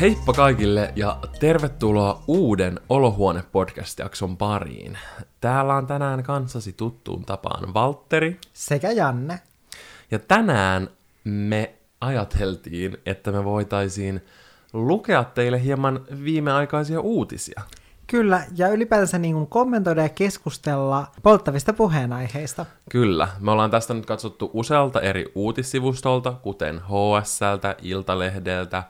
[0.00, 4.98] Heippa kaikille ja tervetuloa uuden Olohuone-podcast-jakson pariin.
[5.40, 8.40] Täällä on tänään kanssasi tuttuun tapaan Valtteri.
[8.52, 9.40] Sekä Janne.
[10.10, 10.88] Ja tänään
[11.24, 14.24] me ajateltiin, että me voitaisiin
[14.72, 17.62] lukea teille hieman viimeaikaisia uutisia.
[18.06, 22.66] Kyllä, ja ylipäätänsä niin kuin kommentoida ja keskustella polttavista puheenaiheista.
[22.90, 28.82] Kyllä, me ollaan tästä nyt katsottu usealta eri uutissivustolta, kuten HSLtä, Iltalehdeltä,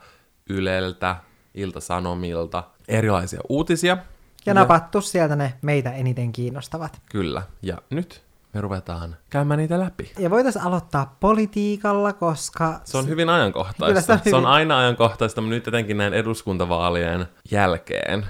[0.49, 1.15] Yleltä,
[1.55, 3.97] Iltasanomilta, erilaisia uutisia.
[4.45, 7.01] Ja napattu sieltä ne meitä eniten kiinnostavat.
[7.11, 8.23] Kyllä, ja nyt
[8.53, 10.11] me ruvetaan käymään niitä läpi.
[10.19, 12.81] Ja voitaisiin aloittaa politiikalla, koska...
[12.85, 13.85] Se on hyvin ajankohtaista.
[13.85, 18.25] Kyllä se on Se on hyvin- aina ajankohtaista, mutta nyt etenkin näin eduskuntavaalien jälkeen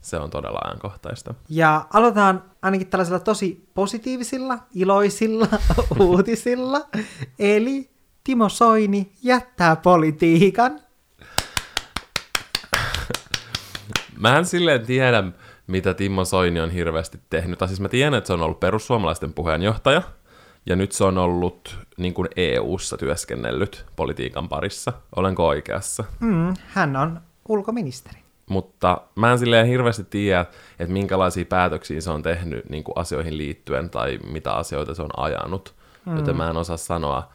[0.00, 1.34] se on todella ajankohtaista.
[1.48, 5.46] Ja aloitetaan ainakin tällaisilla tosi positiivisilla, iloisilla
[6.00, 6.80] uutisilla.
[7.38, 7.90] Eli
[8.24, 10.80] Timo Soini jättää politiikan.
[14.22, 15.24] Mä en silleen tiedä,
[15.66, 17.58] mitä Timo Soini on hirveästi tehnyt.
[17.58, 20.02] Tai siis mä tiedän, että se on ollut perussuomalaisten puheenjohtaja,
[20.66, 24.92] ja nyt se on ollut niin kuin EU-ssa työskennellyt politiikan parissa.
[25.16, 26.04] Olenko oikeassa?
[26.20, 28.18] Mm, hän on ulkoministeri.
[28.48, 30.40] Mutta mä en silleen hirveästi tiedä,
[30.78, 35.10] että minkälaisia päätöksiä se on tehnyt niin kuin asioihin liittyen tai mitä asioita se on
[35.16, 35.74] ajanut.
[36.06, 36.16] Mm.
[36.16, 37.32] Joten mä en osaa sanoa.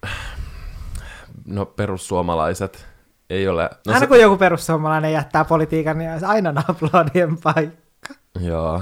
[1.45, 2.87] No perussuomalaiset
[3.29, 3.69] ei ole...
[3.87, 8.13] No, Aina kun joku perussuomalainen jättää politiikan, niin olisi aina aplodien paikka.
[8.39, 8.81] Joo,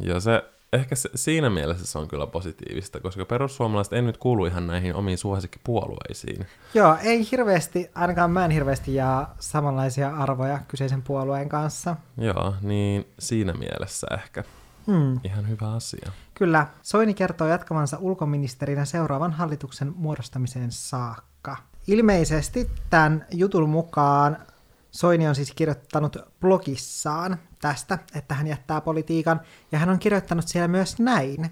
[0.00, 4.46] joo se, ehkä se, siinä mielessä se on kyllä positiivista, koska perussuomalaiset ei nyt kuulu
[4.46, 6.46] ihan näihin omiin suosikkipuolueisiin.
[6.74, 11.96] Joo, ei hirveästi, ainakaan mä en hirveästi jaa samanlaisia arvoja kyseisen puolueen kanssa.
[12.18, 14.44] Joo, niin siinä mielessä ehkä
[14.88, 15.20] Hmm.
[15.24, 16.12] ihan hyvä asia.
[16.34, 21.56] Kyllä, Soini kertoo jatkavansa ulkoministerinä seuraavan hallituksen muodostamiseen saakka.
[21.88, 24.36] Ilmeisesti tämän jutun mukaan
[24.90, 29.40] Soini on siis kirjoittanut blogissaan tästä, että hän jättää politiikan,
[29.72, 31.50] ja hän on kirjoittanut siellä myös näin.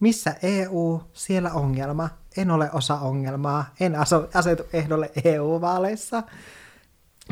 [0.00, 2.08] Missä EU, siellä ongelma.
[2.36, 3.74] En ole osa ongelmaa.
[3.80, 6.22] En aso, asetu ehdolle EU-vaaleissa.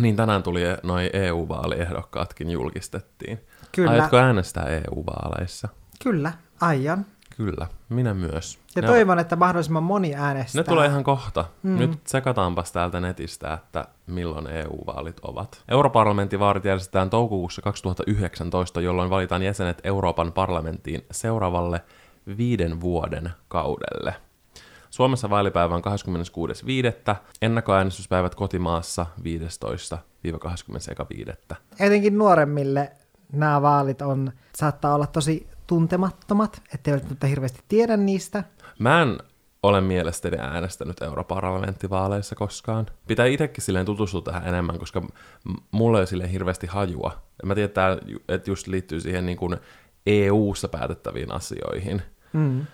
[0.00, 3.40] Niin tänään tuli noin EU-vaaliehdokkaatkin julkistettiin.
[3.72, 3.90] Kyllä.
[3.90, 5.68] Aiotko äänestää EU-vaaleissa?
[6.02, 7.06] Kyllä, aion.
[7.36, 8.58] Kyllä, minä myös.
[8.76, 10.60] Ja Ne- toivon, että mahdollisimman moni äänestää.
[10.60, 11.44] Ne tulee ihan kohta.
[11.62, 11.78] Mm.
[11.78, 15.62] Nyt sekataanpas täältä netistä, että milloin EU-vaalit ovat.
[15.68, 21.80] Europarlamenttivaalit järjestetään toukokuussa 2019, jolloin valitaan jäsenet Euroopan parlamenttiin seuraavalle
[22.36, 24.14] viiden vuoden kaudelle.
[24.90, 25.82] Suomessa vaalipäivä on
[27.10, 27.14] 26.5.
[27.42, 29.06] Ennakkoäänestyspäivät kotimaassa
[31.50, 31.56] 15-21.5.
[31.80, 32.92] Etenkin nuoremmille
[33.32, 38.44] nämä vaalit on, saattaa olla tosi tuntemattomat, ettei välttämättä hirveästi tiedä niistä.
[38.78, 39.18] Mä en
[39.62, 42.86] ole mielestäni äänestänyt europarlamenttivaaleissa koskaan.
[43.06, 45.02] Pitää itsekin silleen tutustua tähän enemmän, koska
[45.70, 47.12] mulla ei ole silleen hirveästi hajua.
[47.44, 47.70] Mä tiedän,
[48.28, 49.56] että just liittyy siihen niin kuin
[50.06, 52.02] EU-ssa päätettäviin asioihin,
[52.32, 52.66] Mm.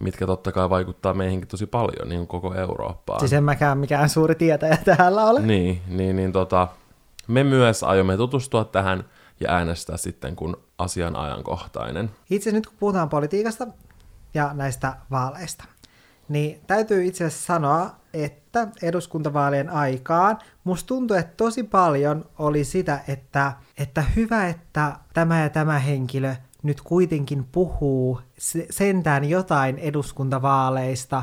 [0.00, 3.20] mitkä totta kai vaikuttaa meihinkin tosi paljon, niin kuin koko Eurooppaan.
[3.20, 5.40] Siis en mäkään mikään suuri tietäjä täällä ole.
[5.40, 6.68] Niin, niin, niin tota,
[7.26, 9.04] me myös aiomme tutustua tähän
[9.40, 12.10] ja äänestää sitten, kun asian ajankohtainen.
[12.30, 13.66] Itse nyt kun puhutaan politiikasta
[14.34, 15.64] ja näistä vaaleista,
[16.28, 23.00] niin täytyy itse asiassa sanoa, että eduskuntavaalien aikaan musta tuntui, että tosi paljon oli sitä,
[23.08, 31.22] että, että hyvä, että tämä ja tämä henkilö nyt kuitenkin puhuu se- sentään jotain eduskuntavaaleista,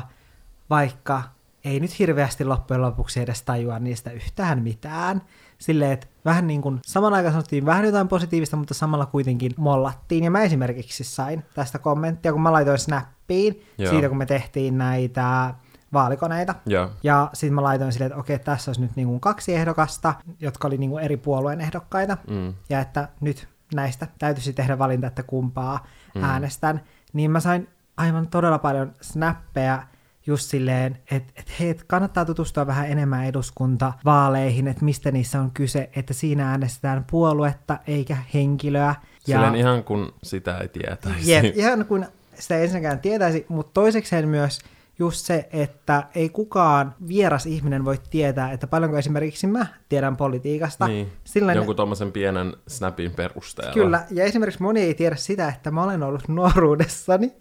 [0.70, 1.22] vaikka
[1.64, 5.22] ei nyt hirveästi loppujen lopuksi edes tajua niistä yhtään mitään.
[5.58, 10.24] Silleen, että vähän niin kuin saman aikaan sanottiin vähän jotain positiivista, mutta samalla kuitenkin mollattiin.
[10.24, 13.90] Ja mä esimerkiksi sain tästä kommenttia, kun mä laitoin snappiin Joo.
[13.90, 15.54] siitä, kun me tehtiin näitä
[15.92, 16.54] vaalikoneita.
[16.66, 16.90] Joo.
[17.02, 20.68] Ja sitten mä laitoin silleen, että okei, tässä olisi nyt niin kuin kaksi ehdokasta, jotka
[20.68, 22.16] oli niin kuin eri puolueen ehdokkaita.
[22.30, 22.54] Mm.
[22.68, 26.24] Ja että nyt näistä täytyisi tehdä valinta, että kumpaa mm.
[26.24, 26.80] äänestän.
[27.12, 29.82] Niin mä sain aivan todella paljon snappeja
[30.28, 35.90] just silleen, että et hei, kannattaa tutustua vähän enemmän eduskuntavaaleihin, että mistä niissä on kyse,
[35.96, 38.94] että siinä äänestetään puoluetta eikä henkilöä.
[39.24, 41.32] Silleen ihan kun sitä ei tietäisi.
[41.32, 44.60] Jep, ihan kun sitä ei ensinnäkään tietäisi, mutta toisekseen myös
[44.98, 50.86] just se, että ei kukaan vieras ihminen voi tietää, että paljonko esimerkiksi mä tiedän politiikasta.
[50.86, 53.72] Niin, Sillä jonkun tuommoisen pienen snapin perusteella.
[53.72, 57.32] Kyllä, ja esimerkiksi moni ei tiedä sitä, että mä olen ollut nuoruudessani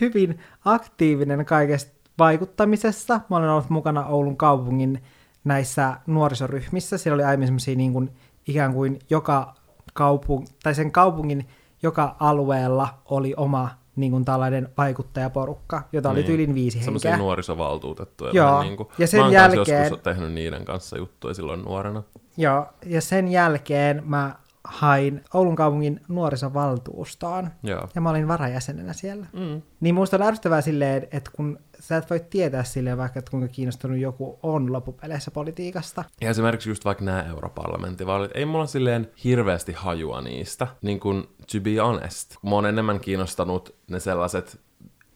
[0.00, 3.20] hyvin aktiivinen kaikesta vaikuttamisessa.
[3.30, 5.02] Mä olen ollut mukana Oulun kaupungin
[5.44, 6.98] näissä nuorisoryhmissä.
[6.98, 8.10] Siellä oli aiemmin semmoisia niin kuin,
[8.46, 9.54] ikään kuin joka
[9.94, 11.48] kaupung, tai sen kaupungin
[11.82, 16.26] joka alueella oli oma niin kuin tällainen vaikuttajaporukka, jota oli Niin.
[16.26, 17.24] tyylin viisi Semmoisia henkeä.
[17.24, 18.30] nuorisovaltuutettuja.
[18.34, 22.02] Joo, Niin kuin, ja sen mä jälkeen- joskus tehnyt niiden kanssa juttuja silloin nuorena.
[22.36, 24.34] Joo, ja sen jälkeen mä
[24.64, 27.88] hain Oulun kaupungin nuorisovaltuustoon, Joo.
[27.94, 29.26] ja mä olin varajäsenenä siellä.
[29.32, 29.62] Mm.
[29.80, 33.48] Niin musta on ärsyttävää silleen, että kun sä et voi tietää silleen vaikka, että kuinka
[33.48, 36.04] kiinnostunut joku on loppupeleissä politiikasta.
[36.20, 40.66] Ja esimerkiksi just vaikka nämä europarlamenttivaalit, ei mulla silleen hirveästi hajua niistä.
[40.82, 44.60] Niin kuin, to be honest, mua on enemmän kiinnostanut ne sellaiset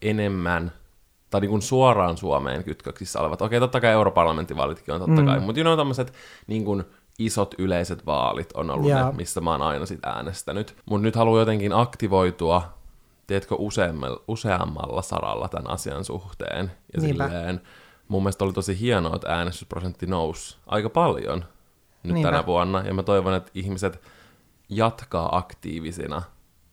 [0.01, 0.71] enemmän
[1.29, 3.41] tai niin kuin suoraan Suomeen kytköksissä olevat.
[3.41, 5.25] Okei, totta kai europarlamenttivaalitkin on totta Mm.
[5.27, 6.13] kai, mutta you know, tämmöiset
[6.47, 6.83] niin kuin
[7.19, 9.05] isot yleiset vaalit on ollut Joo.
[9.05, 10.75] ne, missä mä oon aina sit äänestänyt.
[10.89, 12.73] Mutta nyt haluan jotenkin aktivoitua,
[13.31, 16.71] tiedätkö, useammalla, useammalla saralla tämän asian suhteen.
[16.95, 17.27] Ja Niinpä.
[17.27, 17.61] silleen,
[18.07, 21.45] mun mielestä oli tosi hienoa, että äänestysprosentti nousi aika paljon
[22.03, 22.31] nyt Niinpä.
[22.31, 22.81] tänä vuonna.
[22.81, 24.01] Ja mä toivon, että ihmiset
[24.69, 26.21] jatkaa aktiivisina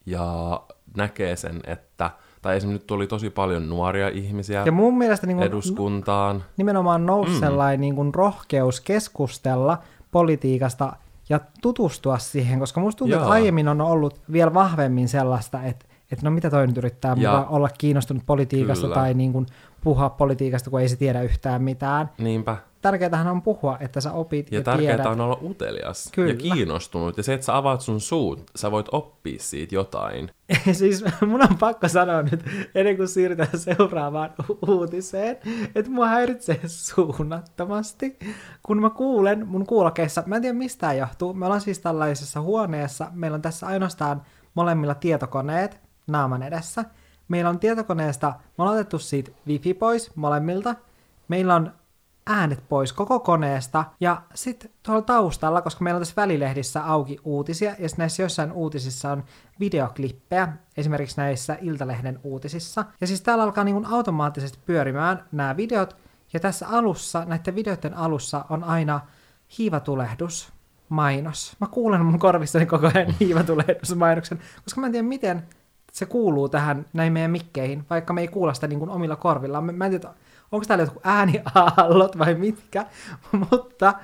[0.07, 0.61] ja
[0.97, 2.11] näkee sen, että,
[2.43, 6.45] tai esimerkiksi nyt tuli tosi paljon nuoria ihmisiä Ja mun mielestä niin kun, eduskuntaan.
[6.57, 7.37] nimenomaan nousi Mm.
[7.37, 7.41] mm.
[7.41, 9.79] sellainen niin kuin rohkeus keskustella
[10.11, 10.93] politiikasta
[11.29, 13.23] ja tutustua siihen, koska musta tuntuu, Joo.
[13.23, 17.47] että aiemmin on ollut vielä vahvemmin sellaista, että, että no mitä toi nyt yrittää Ja-
[17.51, 18.95] olla kiinnostunut politiikasta Kyllä.
[18.95, 19.47] tai niin kuin
[19.85, 22.11] puhua politiikasta, kun ei se tiedä yhtään mitään.
[22.19, 22.57] Niinpä.
[22.83, 25.13] Tärkeätähän on puhua, että sä opit Ja ja, tärkeää tiedät.
[25.13, 26.31] on olla utelias Kyllä.
[26.31, 27.17] ja kiinnostunut.
[27.17, 30.31] Ja se, että sä avaat sun suun, sä voit oppia siitä jotain.
[30.73, 32.45] siis mun on pakko sanoa nyt,
[32.75, 35.37] ennen kuin siirrytään seuraavaan u- uutiseen,
[35.75, 38.19] että mua häiritsee suunnattomasti,
[38.63, 43.07] kun mä kuulen mun kuulokeissa, mä en tiedä mistä johtuu, me ollaan siis tällaisessa huoneessa,
[43.13, 44.23] meillä on tässä ainoastaan
[44.55, 46.85] molemmilla tietokoneet naaman edessä,
[47.29, 50.75] meillä on tietokoneesta, me ollaan otettu siitä wifi pois molemmilta,
[51.29, 51.73] meillä on
[52.27, 57.75] äänet pois koko koneesta, ja sitten tuolla taustalla, koska meillä on tässä välilehdissä auki uutisia,
[57.79, 59.25] ja näissä jossain uutisissa on
[59.61, 65.97] videoklippejä, esimerkiksi näissä Iltalehden uutisissa, ja siis täällä alkaa niin automaattisesti pyörimään nämä videot,
[66.33, 69.01] ja tässä alussa, näiden videoiden alussa on aina
[69.59, 70.53] hiivatulehdus,
[70.89, 71.57] mainos.
[71.61, 75.47] Mä kuulen mun korvissani koko ajan hiivatulehdusmainoksen, koska mä en tiedä miten
[75.93, 79.75] se kuuluu tähän näin meidän mikkeihin, vaikka me ei kuulla sitä niin kuin omilla korvillaan.
[79.75, 80.09] Mä, en tiedä,
[80.53, 82.87] onko täällä jotkut ääniaallot vai mitkä,
[83.51, 83.95] mutta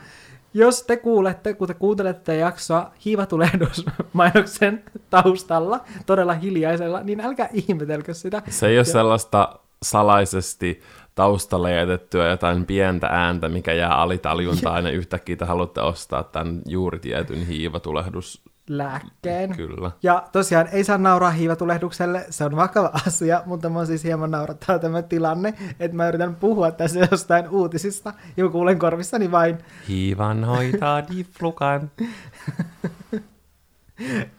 [0.54, 8.14] jos te kuulette, kun te kuuntelette tätä jaksoa hiivatulehdusmainoksen taustalla, todella hiljaisella, niin älkää ihmetelkö
[8.14, 8.42] sitä.
[8.48, 10.80] Se ei ole sellaista salaisesti
[11.14, 16.98] taustalle jätettyä jotain pientä ääntä, mikä jää alitaljuntaan ja yhtäkkiä te haluatte ostaa tämän juuri
[16.98, 18.42] tietyn hiivatulehdus.
[18.68, 19.56] Lääkkeen.
[19.56, 19.90] Kyllä.
[20.02, 24.78] Ja tosiaan ei saa nauraa hiivatulehdukselle, se on vakava asia, mutta mä siis hieman naurattaa
[24.78, 29.58] tämä tilanne, että mä yritän puhua tässä jostain uutisista, ja mä kuulen korvissani vain,
[29.88, 31.90] Hiivan hoitaa diflukan.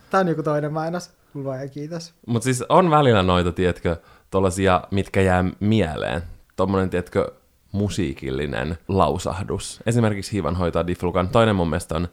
[0.09, 2.13] tää on joku toinen mainos, luoja kiitos.
[2.27, 3.97] Mutta siis on välillä noita, tiedätkö,
[4.31, 6.21] tollasia, mitkä jää mieleen.
[6.55, 7.31] Tommonen, tiedätkö,
[7.71, 9.79] musiikillinen lausahdus.
[9.85, 11.29] Esimerkiksi Hiivan hoitaa diflukan.
[11.29, 12.07] Toinen mun mielestä on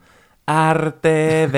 [0.73, 1.55] RTV.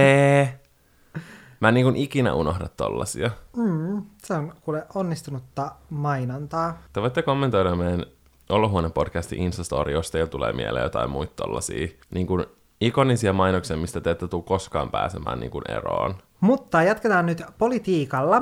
[1.60, 3.32] Mä en niin kuin ikinä unohda tollasia.
[3.56, 6.78] Mm, se on kuule onnistunutta mainontaa.
[6.94, 8.06] Te voitte kommentoida meidän
[8.50, 12.46] Olohuone podcastin Instastory, jos teillä tulee mieleen jotain muita tollasia niin kuin
[12.82, 16.16] ikonisia mainoksia, mistä te ette tule koskaan pääsemään niin kuin eroon.
[16.40, 18.42] Mutta jatketaan nyt politiikalla.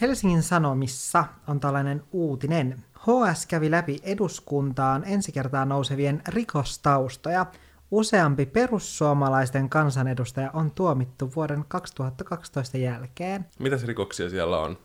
[0.00, 2.84] Helsingin Sanomissa on tällainen uutinen.
[2.98, 7.46] HS kävi läpi eduskuntaan ensi kertaa nousevien rikostaustoja.
[7.90, 13.46] Useampi perussuomalaisten kansanedustaja on tuomittu vuoden 2012 jälkeen.
[13.58, 14.78] Mitäs rikoksia siellä on?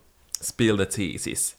[0.43, 1.57] Spill the teases.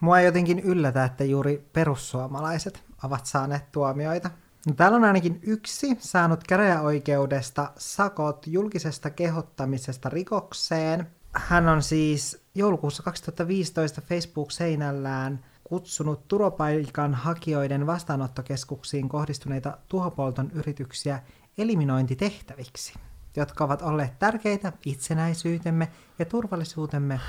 [0.00, 4.30] Mua ei jotenkin yllätä, että juuri perussuomalaiset ovat saaneet tuomioita.
[4.66, 11.06] No, täällä on ainakin yksi saanut käräjäoikeudesta sakot julkisesta kehottamisesta rikokseen.
[11.32, 21.22] Hän on siis joulukuussa 2015 Facebook-seinällään kutsunut turvapaikan hakijoiden vastaanottokeskuksiin kohdistuneita tuhopolton yrityksiä
[21.58, 22.94] eliminointitehtäviksi,
[23.36, 27.20] jotka ovat olleet tärkeitä itsenäisyytemme ja turvallisuutemme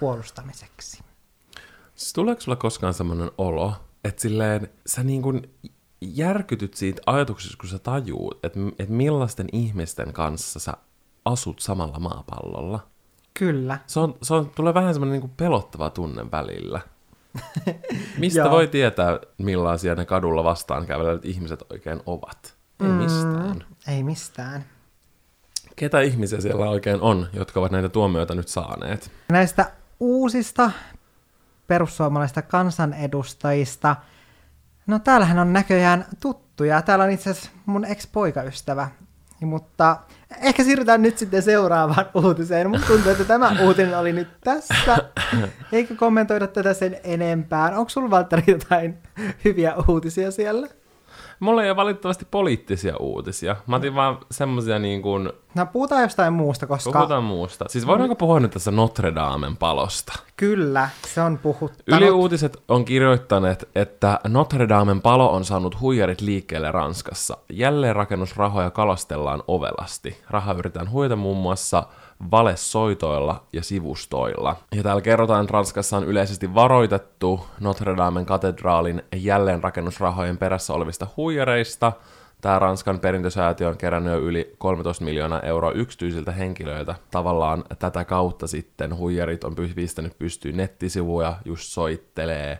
[0.00, 1.02] puolustamiseksi.
[1.94, 3.72] Siis tuleeko sulla koskaan semmoinen olo,
[4.04, 5.54] että silleen sä niin kuin
[6.00, 10.72] järkytyt siitä ajatuksesta, kun sä tajuut, että, että millaisten ihmisten kanssa sä
[11.24, 12.86] asut samalla maapallolla?
[13.34, 13.78] Kyllä.
[13.86, 16.80] Se, on, se on, tulee vähän semmoinen niin pelottava tunne välillä.
[18.18, 18.50] Mistä Joo.
[18.50, 22.58] voi tietää, millaisia ne kadulla vastaan käyvät ihmiset oikein ovat?
[22.80, 23.56] Ei mistään.
[23.56, 24.64] Mm, ei mistään.
[25.76, 29.10] Ketä ihmisiä siellä oikein on, jotka ovat näitä tuomioita nyt saaneet?
[29.28, 29.70] Näistä
[30.00, 30.70] uusista
[31.66, 33.96] perussuomalaista kansanedustajista,
[34.86, 36.82] no täällähän on näköjään tuttuja.
[36.82, 38.88] Täällä on itse asiassa mun ex-poikaystävä
[39.40, 39.96] Mutta
[40.42, 42.70] ehkä siirrytään nyt sitten seuraavaan uutiseen.
[42.70, 44.96] Mun tuntuu, että tämä uutinen oli nyt tässä.
[45.72, 47.74] Eikö kommentoida tätä sen enempään?
[47.74, 48.98] Onko sulla Valtteri jotain
[49.44, 50.68] hyviä uutisia siellä?
[51.40, 53.56] Mulla ei ole valitettavasti poliittisia uutisia.
[53.66, 55.32] Mä otin vaan semmosia niin kuin...
[55.54, 56.92] No puhutaan jostain muusta, koska...
[56.92, 57.64] Puhutaan muusta.
[57.68, 60.12] Siis voidaanko puhua nyt tässä Notre Damen palosta?
[60.36, 62.00] Kyllä, se on puhuttanut.
[62.02, 67.36] Yli uutiset on kirjoittaneet, että Notre Damen palo on saanut huijarit liikkeelle Ranskassa.
[67.52, 70.22] Jälleen rakennusrahoja kalastellaan ovelasti.
[70.30, 71.86] Raha yritetään huijata muun muassa
[72.30, 74.56] valesoitoilla ja sivustoilla.
[74.74, 81.92] Ja täällä kerrotaan, että Ranskassa on yleisesti varoitettu Notre Damen katedraalin jälleenrakennusrahojen perässä olevista huijareista.
[82.40, 86.94] Tämä Ranskan perintösäätiö on kerännyt jo yli 13 miljoonaa euroa yksityisiltä henkilöiltä.
[87.10, 92.58] Tavallaan tätä kautta sitten huijarit on pistänyt pystyyn nettisivuja, just soittelee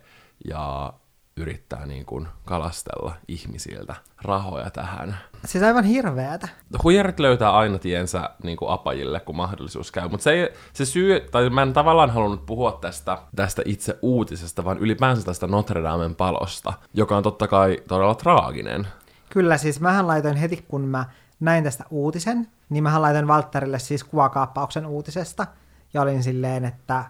[0.49, 0.93] ja
[1.39, 5.19] yrittää niin kuin kalastella ihmisiltä rahoja tähän.
[5.45, 6.49] Siis aivan hirveätä.
[6.83, 10.09] Huijarit löytää aina tiensä niin kuin apajille, kun mahdollisuus käy.
[10.09, 14.79] Mutta se, se syy, tai mä en tavallaan halunnut puhua tästä, tästä itse uutisesta, vaan
[14.79, 18.87] ylipäänsä tästä Notre Damen palosta, joka on totta kai todella traaginen.
[19.31, 21.05] Kyllä, siis mähän laitoin heti, kun mä
[21.41, 25.47] näin tästä uutisen, niin mähän laitoin Valtterille siis kuvakaappauksen uutisesta,
[25.95, 27.05] ja olin silleen, että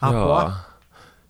[0.00, 0.42] apua.
[0.42, 0.75] Joo.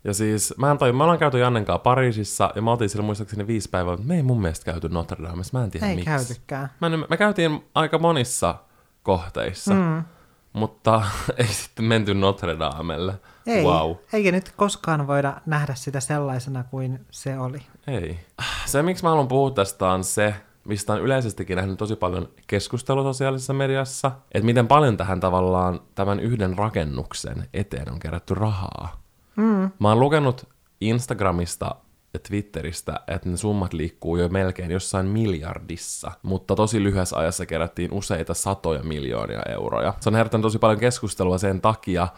[0.07, 3.07] Ja siis, mä en tajun, me ollaan käyty Jannen kanssa Pariisissa, ja mä oltiin siellä
[3.07, 5.95] muistaakseni viisi päivää, mutta me ei mun mielestä käyty Notre Damessa, mä en tiedä ei
[5.95, 6.11] miksi.
[6.11, 6.71] käytykään.
[6.81, 8.55] Mä en, me käytiin aika monissa
[9.03, 10.05] kohteissa, mm.
[10.53, 11.03] mutta
[11.37, 13.15] ei sitten menty Notre Damelle.
[13.47, 13.97] Ei, wow.
[14.13, 17.63] eikä nyt koskaan voida nähdä sitä sellaisena kuin se oli.
[17.87, 18.21] Ei.
[18.67, 20.35] Se, miksi mä haluan puhua tästä, on se,
[20.65, 26.21] mistä on yleisestikin nähnyt tosi paljon keskustelua sosiaalisessa mediassa, että miten paljon tähän tavallaan tämän
[26.21, 29.06] yhden rakennuksen eteen on kerätty rahaa.
[29.37, 29.71] Mm.
[29.79, 30.49] Mä oon lukenut
[30.81, 31.75] Instagramista
[32.15, 37.93] ja Twitteristä, että ne summat liikkuu jo melkein jossain miljardissa, mutta tosi lyhyessä ajassa kerättiin
[37.93, 39.95] useita satoja miljoonia euroja.
[40.01, 42.09] Se on herättänyt tosi paljon keskustelua sen takia,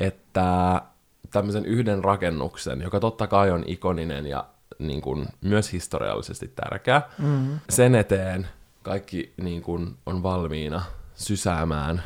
[0.00, 0.82] että
[1.30, 4.44] tämmöisen yhden rakennuksen, joka totta kai on ikoninen ja
[4.78, 7.58] niin kuin, myös historiallisesti tärkeä, mm.
[7.68, 8.48] sen eteen
[8.82, 10.82] kaikki niin kuin, on valmiina
[11.14, 12.02] sysäämään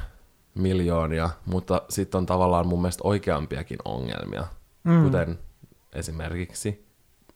[0.54, 4.46] miljoonia, mutta sitten on tavallaan mun mielestä oikeampiakin ongelmia
[4.84, 5.04] mm.
[5.04, 5.38] kuten
[5.92, 6.86] esimerkiksi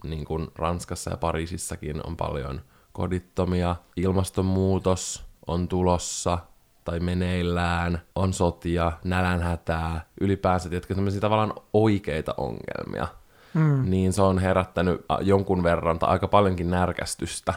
[0.05, 2.61] niin kuin Ranskassa ja Pariisissakin on paljon
[2.93, 6.39] kodittomia, ilmastonmuutos on tulossa
[6.85, 13.09] tai meneillään, on sotia, nälänhätää, ylipäänsä, jotka sellaisia tavallaan oikeita ongelmia,
[13.55, 13.91] mm.
[13.91, 17.55] niin se on herättänyt jonkun verran tai aika paljonkin närkästystä,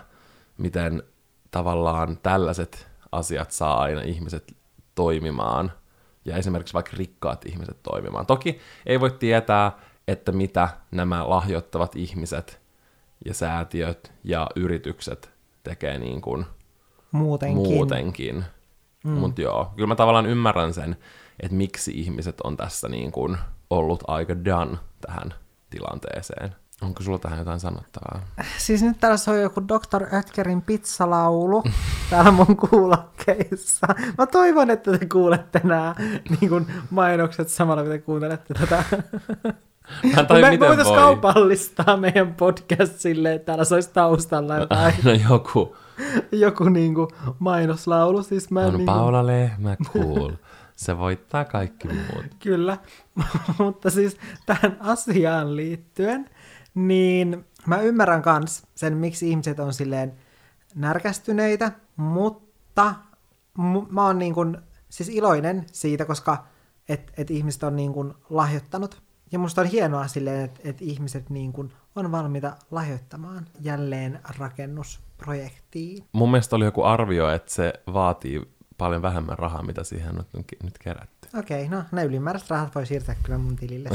[0.58, 1.04] miten
[1.52, 4.56] tavallaan tällaiset asiat saa aina ihmiset
[4.96, 5.72] toimimaan
[6.28, 8.26] ja esimerkiksi vaikka rikkaat ihmiset toimimaan.
[8.26, 9.72] Toki ei voi tietää,
[10.08, 12.62] että mitä nämä lahjoittavat ihmiset
[13.26, 15.32] ja säätiöt ja yritykset
[15.64, 16.46] tekee niin kuin
[17.12, 17.64] muutenkin.
[17.64, 18.46] muutenkin.
[19.04, 19.12] Mm.
[19.12, 20.98] Mutta joo, kyllä mä tavallaan ymmärrän sen,
[21.40, 23.38] että miksi ihmiset on tässä niin kuin
[23.70, 25.34] ollut aika done tähän
[25.70, 26.56] tilanteeseen.
[26.82, 28.22] Onko sulla tähän jotain sanottavaa?
[28.58, 30.16] Siis nyt täällä soi joku Dr.
[30.16, 31.64] Ötkerin pizzalaulu
[32.10, 33.88] täällä mun kuulokkeissa.
[34.18, 35.96] Mä toivon, että te kuulette nämä
[36.30, 38.84] niin kuin mainokset samalla, kun te kuuntelette tätä.
[40.16, 40.96] Mä en me, miten me voi.
[40.96, 44.94] kaupallistaa meidän podcast silleen, että täällä olisi taustalla jotain.
[45.04, 45.76] No joku.
[46.32, 47.08] joku niin kuin
[47.40, 48.24] mainoslaulu.
[48.24, 48.86] Siis mä on niin kuin...
[48.86, 50.32] Paula Lehmä cool.
[50.76, 52.26] Se voittaa kaikki muut.
[52.40, 52.78] Kyllä,
[53.60, 56.30] mutta siis tähän asiaan liittyen,
[56.78, 60.14] niin mä ymmärrän kans sen, miksi ihmiset on silleen
[60.76, 62.96] närkästyneitä, mutta
[63.58, 64.58] m- mä oon niin kuin,
[64.90, 66.46] siis iloinen siitä, koska
[66.90, 69.02] et, et ihmiset on niin kuin lahjoittanut.
[69.32, 76.04] Ja musta on hienoa silleen, että et ihmiset niin kuin on valmiita lahjoittamaan jälleen rakennusprojektiin.
[76.12, 78.42] Mun mielestä oli joku arvio, että se vaatii
[78.78, 80.26] paljon vähemmän rahaa, mitä siihen on
[80.64, 81.17] nyt kerätty.
[81.38, 83.90] Okei, okay, no ne ylimääräiset rahat voi siirtää kyllä mun tilille.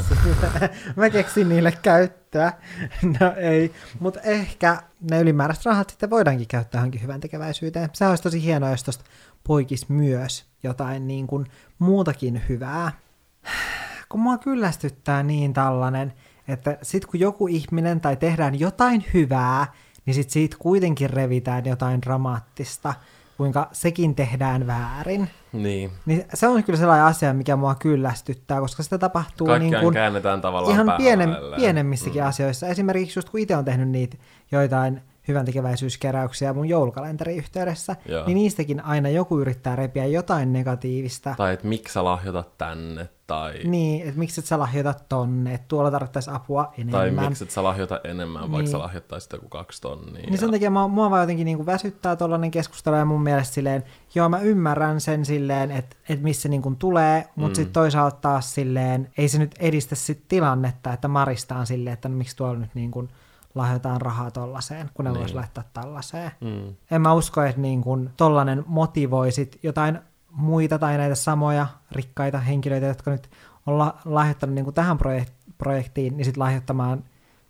[0.95, 2.53] Mä keksin niille käyttöä.
[3.19, 7.89] No ei, mutta ehkä ne ylimääräiset rahat sitten voidaankin käyttää johonkin hyvän tekeväisyyteen.
[7.93, 9.05] Se olisi tosi hienoa, jos tosta
[9.43, 11.45] poikis myös jotain niin kuin
[11.79, 12.91] muutakin hyvää.
[14.09, 16.13] Kun mua kyllästyttää niin tällainen,
[16.47, 19.67] että sit kun joku ihminen tai tehdään jotain hyvää,
[20.05, 22.93] niin sit siitä kuitenkin revitään jotain dramaattista–
[23.37, 25.29] kuinka sekin tehdään väärin.
[25.53, 25.91] Niin.
[26.05, 30.41] niin se on kyllä sellainen asia, mikä mua kyllästyttää, koska sitä tapahtuu niin kuin käännetään
[30.41, 32.27] tavallaan ihan pienem, pienemmissäkin mm.
[32.27, 32.67] asioissa.
[32.67, 34.17] Esimerkiksi just kun itse on tehnyt niitä
[34.51, 38.25] joitain hyvän tekeväisyyskeräyksiä mun joulukalenterin yhteydessä, Joo.
[38.25, 41.33] niin niistäkin aina joku yrittää repiä jotain negatiivista.
[41.37, 45.67] Tai että miksi sä lahjoitat tänne, tai, Niin, että miksi et sä lahjoita tonne, että
[45.67, 47.15] tuolla tarvittaisiin apua enemmän.
[47.15, 48.67] tai miksi et sä lahjoita enemmän, vaikka Niin.
[48.71, 50.23] sä lahjoittaisit joku kaksi tonnia.
[50.29, 53.53] Niin sen takia mua, mua vaan jotenkin niin kuin väsyttää tuollainen keskustelu ja mun mielestä
[53.53, 53.83] silleen,
[54.15, 57.55] joo mä ymmärrän sen silleen, että, että missä niin kuin tulee, mutta mm.
[57.55, 62.15] sitten toisaalta taas silleen, ei se nyt edistä sit tilannetta, että maristaan silleen, että no
[62.17, 62.91] miksi tuolla nyt niin
[63.53, 65.19] kuin lahjoitaan rahaa tollaiseen, kun ne niin.
[65.19, 66.31] voisi laittaa tällaiseen.
[66.41, 66.75] Mm.
[66.91, 69.99] En mä usko, että niin kuin tollainen motivoisit jotain
[70.31, 73.29] muita tai näitä samoja rikkaita henkilöitä, jotka nyt
[73.65, 77.03] on la- lahjoittanut niin tähän projek- projektiin, niin sitten lahjoittamaan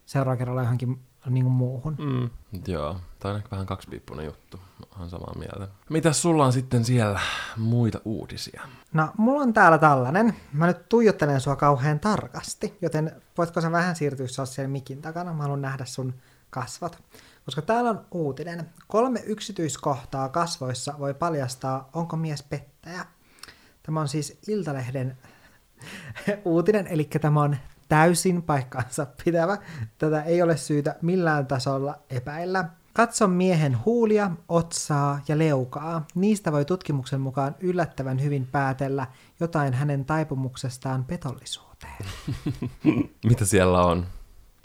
[0.06, 1.96] seuraavalla kerralla johonkin niin kuin muuhun.
[2.00, 2.30] Mm.
[2.68, 4.60] Joo, tämä on ehkä vähän kaksipiippunen juttu.
[4.98, 5.68] Olen samaa mieltä.
[5.90, 7.20] Mitäs sulla on sitten siellä
[7.58, 8.62] muita uutisia?
[8.94, 10.36] No, mulla on täällä tällainen.
[10.54, 15.34] Mä nyt tuijottelen sua kauhean tarkasti, joten voitko sä vähän siirtyä sä siellä mikin takana?
[15.34, 16.14] Mä haluan nähdä sun
[16.50, 17.04] kasvot.
[17.46, 18.70] Koska täällä on uutinen.
[18.88, 23.06] Kolme yksityiskohtaa kasvoissa voi paljastaa, onko mies pettäjä.
[23.84, 25.18] Tämä on siis Iltalehden
[26.46, 27.58] uutinen, eli tämä on
[27.94, 29.58] täysin paikkaansa pitävä.
[29.98, 32.66] Tätä ei ole syytä millään tasolla epäillä.
[32.94, 36.06] Katso miehen huulia, otsaa ja leukaa.
[36.16, 39.08] Niistä voi tutkimuksen mukaan yllättävän hyvin päätellä
[39.40, 42.06] jotain hänen taipumuksestaan petollisuuteen.
[43.30, 44.06] Mitä siellä on?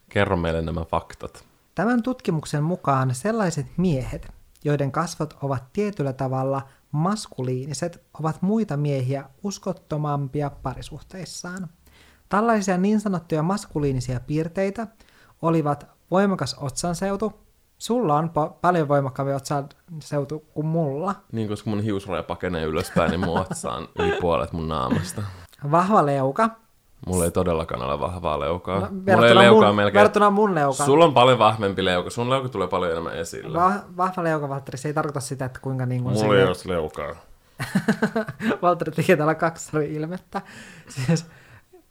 [0.08, 1.44] Kerro meille nämä faktat.
[1.74, 4.28] Tämän tutkimuksen mukaan sellaiset miehet,
[4.64, 11.68] joiden kasvot ovat tietyllä tavalla maskuliiniset, ovat muita miehiä uskottomampia parisuhteissaan.
[12.28, 14.86] Tällaisia niin sanottuja maskuliinisia piirteitä
[15.42, 17.32] olivat voimakas otsanseutu.
[17.78, 21.14] Sulla on po- paljon voimakkaampi otsanseutu kuin mulla.
[21.32, 25.22] Niin, koska mun hiusraja pakenee ylöspäin, niin mun otsaan yli puolet mun naamasta.
[25.70, 26.50] Vahva leuka.
[27.06, 28.80] Mulla ei todellakaan ole vahvaa leukaa.
[28.80, 29.94] No, Mulla ei leukaa mun, melkein.
[30.00, 30.86] verrattuna mun leukaan.
[30.86, 32.10] Sulla on paljon vahvempi leuka.
[32.10, 33.58] Sun leuka tulee paljon enemmän esille.
[33.58, 36.54] Va- vahva leuka, Valtteri, se ei tarkoita sitä, että kuinka niin kuin Mulla ei ole
[36.64, 37.14] leukaa.
[38.62, 40.42] Valtteri tekee täällä kaksi ilmettä.
[40.88, 41.26] Siis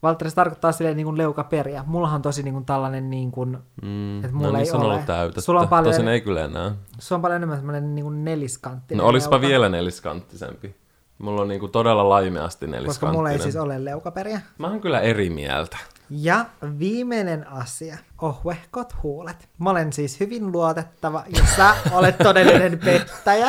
[0.03, 1.83] Valtteri, se tarkoittaa silleen niin kuin leukaperiä.
[1.87, 4.85] Mullahan on tosi niin kuin tällainen, niin kuin, Mm, että mulla no ei niin, ole.
[4.85, 5.41] ollut täytettä.
[5.41, 6.71] Sulla on paljon, Tosin ei kyllä enää.
[6.99, 10.75] sulla on paljon enemmän semmoinen niin kuin neliskanttinen No olispa leuka, vielä neliskanttisempi.
[11.17, 13.15] Mulla on niinku todella laimeasti Koska neliskanttinen.
[13.19, 14.41] mulla ei siis ole leukaperiä.
[14.57, 15.77] Mä oon kyllä eri mieltä.
[16.09, 16.45] Ja
[16.79, 19.49] viimeinen asia, ohuehkot huulet.
[19.57, 23.47] Mä olen siis hyvin luotettava ja sä olet todellinen pettäjä,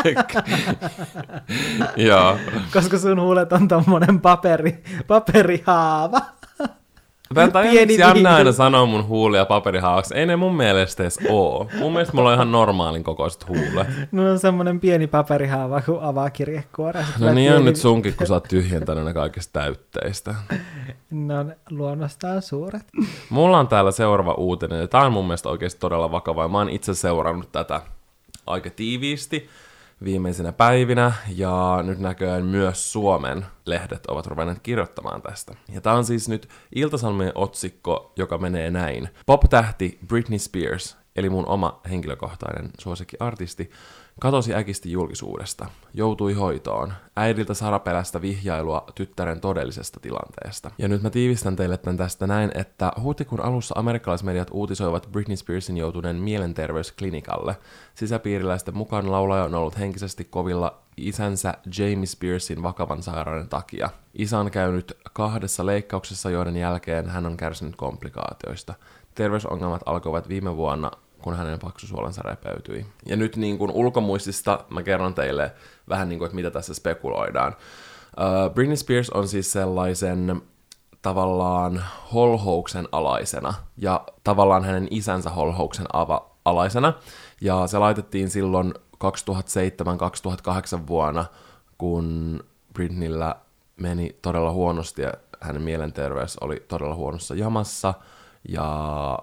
[1.96, 2.36] Joo.
[2.72, 6.20] koska sun huulet on tommonen paperi, paperihaava.
[7.34, 10.14] Tätä Pieni Pieni Janne aina sanoo mun huulia paperihaavaksi.
[10.14, 11.68] Ei ne mun mielestä edes oo.
[11.78, 13.86] Mun mielestä mulla on ihan normaalin kokoiset huulet.
[14.12, 17.04] No on semmonen pieni paperihaava, kun avaa kirjekuorea.
[17.06, 20.34] Sit No niin on nyt sunkin, kun sä oot tyhjentänyt ne kaikista täytteistä.
[21.10, 22.82] Ne on luonnostaan suuret.
[23.30, 26.42] Mulla on täällä seuraava uutinen, ja tää on mun mielestä oikeasti todella vakava.
[26.42, 27.80] ja Mä oon itse seurannut tätä
[28.46, 29.48] aika tiiviisti
[30.04, 35.54] viimeisinä päivinä, ja nyt näköjään myös Suomen lehdet ovat ruvenneet kirjoittamaan tästä.
[35.72, 39.08] Ja tää on siis nyt Ilta-Sanomien otsikko, joka menee näin.
[39.26, 43.70] Pop-tähti Britney Spears, eli mun oma henkilökohtainen suosikkiartisti,
[44.20, 50.70] katosi äkisti julkisuudesta, joutui hoitoon, äidiltä Sarapelästä vihjailua tyttären todellisesta tilanteesta.
[50.78, 55.76] Ja nyt mä tiivistän teille tämän tästä näin, että huhtikuun alussa amerikkalaismediat uutisoivat Britney Spearsin
[55.76, 57.56] joutuneen mielenterveysklinikalle.
[57.94, 63.90] Sisäpiiriläisten mukaan laulaja on ollut henkisesti kovilla isänsä Jamie Spearsin vakavan sairauden takia.
[64.14, 68.74] Isä on käynyt kahdessa leikkauksessa, joiden jälkeen hän on kärsinyt komplikaatioista.
[69.14, 70.90] Terveysongelmat alkoivat viime vuonna
[71.22, 72.86] kun hänen paksusuolensa repeytyi.
[73.06, 75.52] Ja nyt niin kuin ulkomuistista mä kerron teille
[75.88, 77.56] vähän niin kuin, että mitä tässä spekuloidaan.
[78.18, 80.42] Uh, Britney Spears on siis sellaisen
[81.02, 86.92] tavallaan holhouksen alaisena ja tavallaan hänen isänsä holhouksen ava- alaisena.
[87.40, 91.24] Ja se laitettiin silloin 2007-2008 vuonna,
[91.78, 92.40] kun
[92.72, 93.36] Britneyllä
[93.76, 97.94] meni todella huonosti ja hänen mielenterveys oli todella huonossa jamassa.
[98.48, 99.18] Ja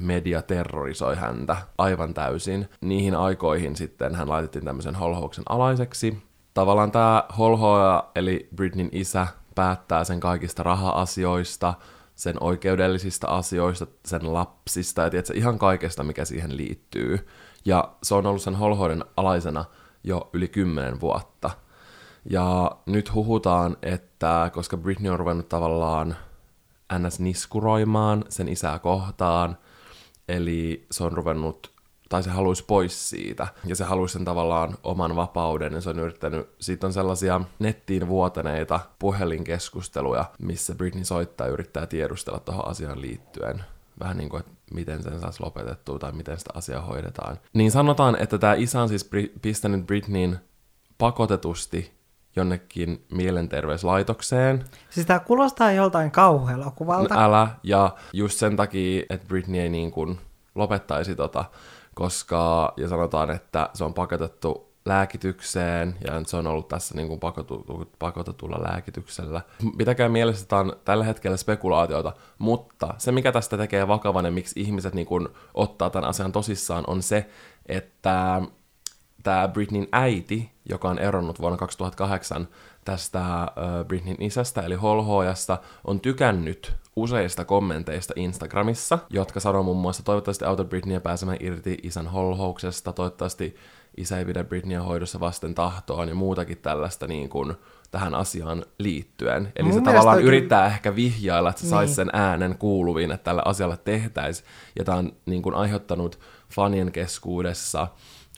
[0.00, 2.68] media terrorisoi häntä aivan täysin.
[2.80, 6.22] Niihin aikoihin sitten hän laitettiin tämmöisen holhouksen alaiseksi.
[6.54, 11.74] Tavallaan tämä holhoja, eli Britneyn isä, päättää sen kaikista raha-asioista,
[12.14, 17.26] sen oikeudellisista asioista, sen lapsista ja tiedätkö, ihan kaikesta, mikä siihen liittyy.
[17.64, 19.64] Ja se on ollut sen holhoiden alaisena
[20.04, 21.50] jo yli kymmenen vuotta.
[22.30, 26.16] Ja nyt huhutaan, että koska Britney on ruvennut tavallaan
[26.98, 27.20] ns.
[27.20, 29.58] niskuroimaan sen isää kohtaan,
[30.28, 31.72] eli se on ruvennut,
[32.08, 35.98] tai se haluaisi pois siitä, ja se haluaisi sen tavallaan oman vapauden, ja se on
[35.98, 43.00] yrittänyt, siitä on sellaisia nettiin vuotaneita puhelinkeskusteluja, missä Britney soittaa ja yrittää tiedustella tuohon asiaan
[43.00, 43.64] liittyen
[44.00, 47.38] vähän niin kuin, että miten sen saisi lopetettua tai miten sitä asiaa hoidetaan.
[47.52, 49.10] Niin sanotaan, että tämä isä on siis
[49.42, 50.38] pistänyt Britneyin
[50.98, 51.97] pakotetusti
[52.38, 54.64] jonnekin mielenterveyslaitokseen.
[54.90, 57.14] Siis tämä kuulostaa joltain kauhuelokuvalta.
[57.14, 60.20] No, älä, ja just sen takia, että Britney ei niin kuin
[60.54, 61.44] lopettaisi tota,
[61.94, 67.20] koska, ja sanotaan, että se on pakotettu lääkitykseen, ja se on ollut tässä niin kuin
[67.20, 69.40] pakotu, pakotetulla lääkityksellä.
[69.78, 74.60] Pitäkää mielessä, että on tällä hetkellä spekulaatiota, mutta se, mikä tästä tekee vakavan ja miksi
[74.60, 77.26] ihmiset niin kuin ottaa tämän asian tosissaan, on se,
[77.66, 78.42] että
[79.22, 82.48] tämä Britneyn äiti, joka on eronnut vuonna 2008
[82.84, 83.48] tästä äh,
[83.88, 90.64] Britneyn isästä, eli holhoojasta, on tykännyt useista kommenteista Instagramissa, jotka sanoo muun muassa toivottavasti auta
[90.64, 93.56] Britneyä pääsemään irti isän holhouksesta, toivottavasti
[93.96, 97.54] isä ei pidä Britneyn hoidossa vasten tahtoaan ja muutakin tällaista niin kuin,
[97.90, 99.52] tähän asiaan liittyen.
[99.56, 101.70] Eli Mun se tavallaan yrittää ehkä vihjailla, että se niin.
[101.70, 104.48] saisi sen äänen kuuluviin, että tällä asialla tehtäisiin.
[104.78, 106.18] Ja tämä on niin kuin, aiheuttanut
[106.54, 107.88] fanien keskuudessa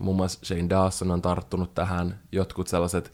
[0.01, 3.13] Muun muassa Shane Dawson on tarttunut tähän, jotkut sellaiset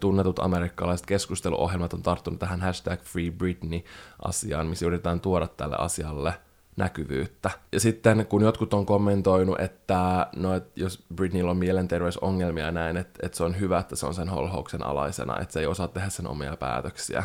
[0.00, 6.34] tunnetut amerikkalaiset keskusteluohjelmat on tarttunut tähän hashtag Free Britney-asiaan, missä yritetään tuoda tälle asialle
[6.76, 7.50] näkyvyyttä.
[7.72, 12.96] Ja sitten kun jotkut on kommentoinut, että no, et jos Britneyllä on mielenterveysongelmia ja näin,
[12.96, 15.88] että, että se on hyvä, että se on sen holhouksen alaisena, että se ei osaa
[15.88, 17.24] tehdä sen omia päätöksiä,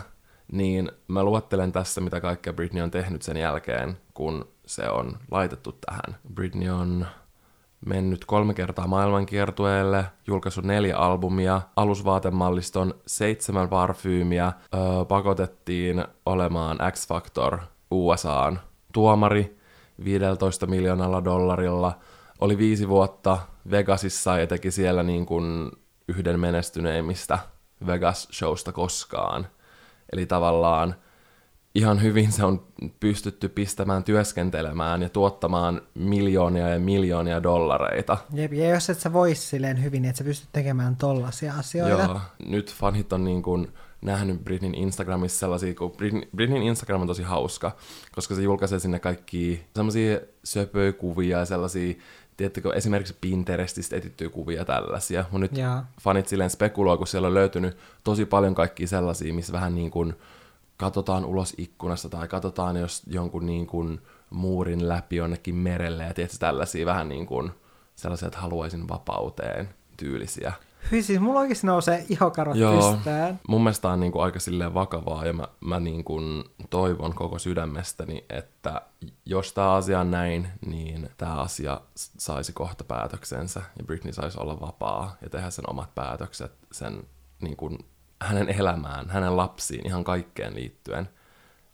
[0.52, 5.72] niin mä luottelen tässä, mitä kaikkea Britney on tehnyt sen jälkeen, kun se on laitettu
[5.72, 6.20] tähän.
[6.34, 7.06] Britney on
[7.86, 17.60] mennyt kolme kertaa maailmankiertueelle, julkaissut neljä albumia, alusvaatemalliston seitsemän parfyymiä, öö, pakotettiin olemaan X Factor
[17.92, 18.60] USAan
[18.94, 19.58] tuomari
[20.04, 21.98] 15 miljoonalla dollarilla,
[22.42, 23.38] oli viisi vuotta
[23.72, 25.72] Vegasissa ja teki siellä niin kuin
[26.08, 27.40] yhden menestyneimmistä
[27.86, 29.48] Vegas-showsta koskaan.
[30.14, 30.96] Eli tavallaan
[31.76, 32.64] ihan hyvin se on
[33.00, 38.18] pystytty pistämään työskentelemään ja tuottamaan miljoonia ja miljoonia dollareita.
[38.34, 42.04] Jep, ja jos et sä vois silleen hyvin, niin että sä pystyt tekemään tollasia asioita.
[42.04, 43.68] Joo, nyt fanit on niin kuin
[44.02, 45.92] nähnyt Britneyn Instagramissa sellaisia, kun
[46.36, 47.72] Britneyn Instagram on tosi hauska,
[48.16, 51.96] koska se julkaisee sinne kaikki sellaisia söpöjä kuvia ja sellaisia
[52.38, 55.26] tiedättekö, esimerkiksi Pinterestistä etittyjä kuvia tällaisia.
[55.32, 55.92] Mun nyt Jaa.
[56.02, 60.14] fanit silleen spekuloi, kun siellä on löytynyt tosi paljon kaikkia sellaisia, missä vähän niin kuin
[60.78, 66.40] katsotaan ulos ikkunasta tai katsotaan jos jonkun niin kuin muurin läpi jonnekin merelle ja tietysti
[66.40, 67.52] tällaisia vähän niin kuin
[67.96, 70.54] sellaisia, että haluaisin vapauteen tyylisiä.
[70.92, 73.40] Hyi siis mulla oikeasti nousee ihokarvat Joo, pystään.
[73.48, 77.40] mun mielestä on niin kuin aika silleen vakavaa ja mä, mä niin kuin toivon koko
[77.40, 78.82] sydämestäni, että
[79.26, 84.60] jos tämä asia on näin, niin tämä asia saisi kohta päätöksensä ja Britney saisi olla
[84.60, 87.04] vapaa ja tehdä sen omat päätökset sen
[87.42, 87.78] niin kuin
[88.22, 91.10] hänen elämään, hänen lapsiin, ihan kaikkeen liittyen,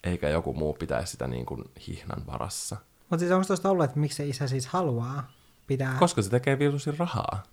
[0.04, 2.78] eikä joku muu pitäisi sitä niin kuin hihnan varassa.
[3.10, 5.32] Mutta siis onko tuosta ollut, että miksi se isä siis haluaa
[5.68, 5.96] pitää?
[6.00, 7.44] Koska se tekee virusin rahaa.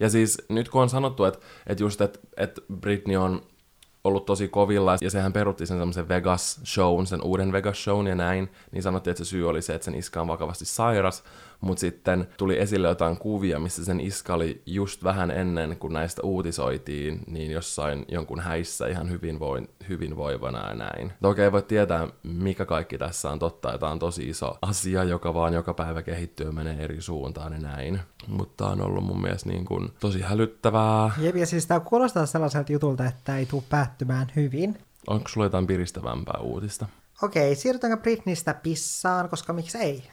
[0.00, 3.42] Ja siis nyt kun on sanottu, että, että just, että, että Britney on
[4.04, 8.82] ollut tosi kovilla, ja sehän perutti sen semmoisen Vegas-shown, sen uuden Vegas-shown ja näin, niin
[8.82, 11.24] sanottiin, että se syy oli se, että sen iska on vakavasti sairas,
[11.62, 16.22] mutta sitten tuli esille jotain kuvia, missä sen iska oli just vähän ennen, kuin näistä
[16.22, 21.12] uutisoitiin, niin jossain jonkun häissä ihan hyvinvoin, hyvinvoivana ja näin.
[21.22, 25.04] Toki ei voi tietää, mikä kaikki tässä on totta, ja tämä on tosi iso asia,
[25.04, 28.00] joka vaan joka päivä kehittyy ja menee eri suuntaan ja näin.
[28.26, 31.10] Mutta on ollut mun mielestä niin kuin tosi hälyttävää.
[31.18, 34.78] Jep, ja siis tämä kuulostaa sellaiselta jutulta, että ei tule päättymään hyvin.
[35.06, 36.86] Onko sulla jotain piristävämpää uutista?
[37.22, 40.04] Okei, siirrytäänkö Britneystä pissaan, koska miksi ei?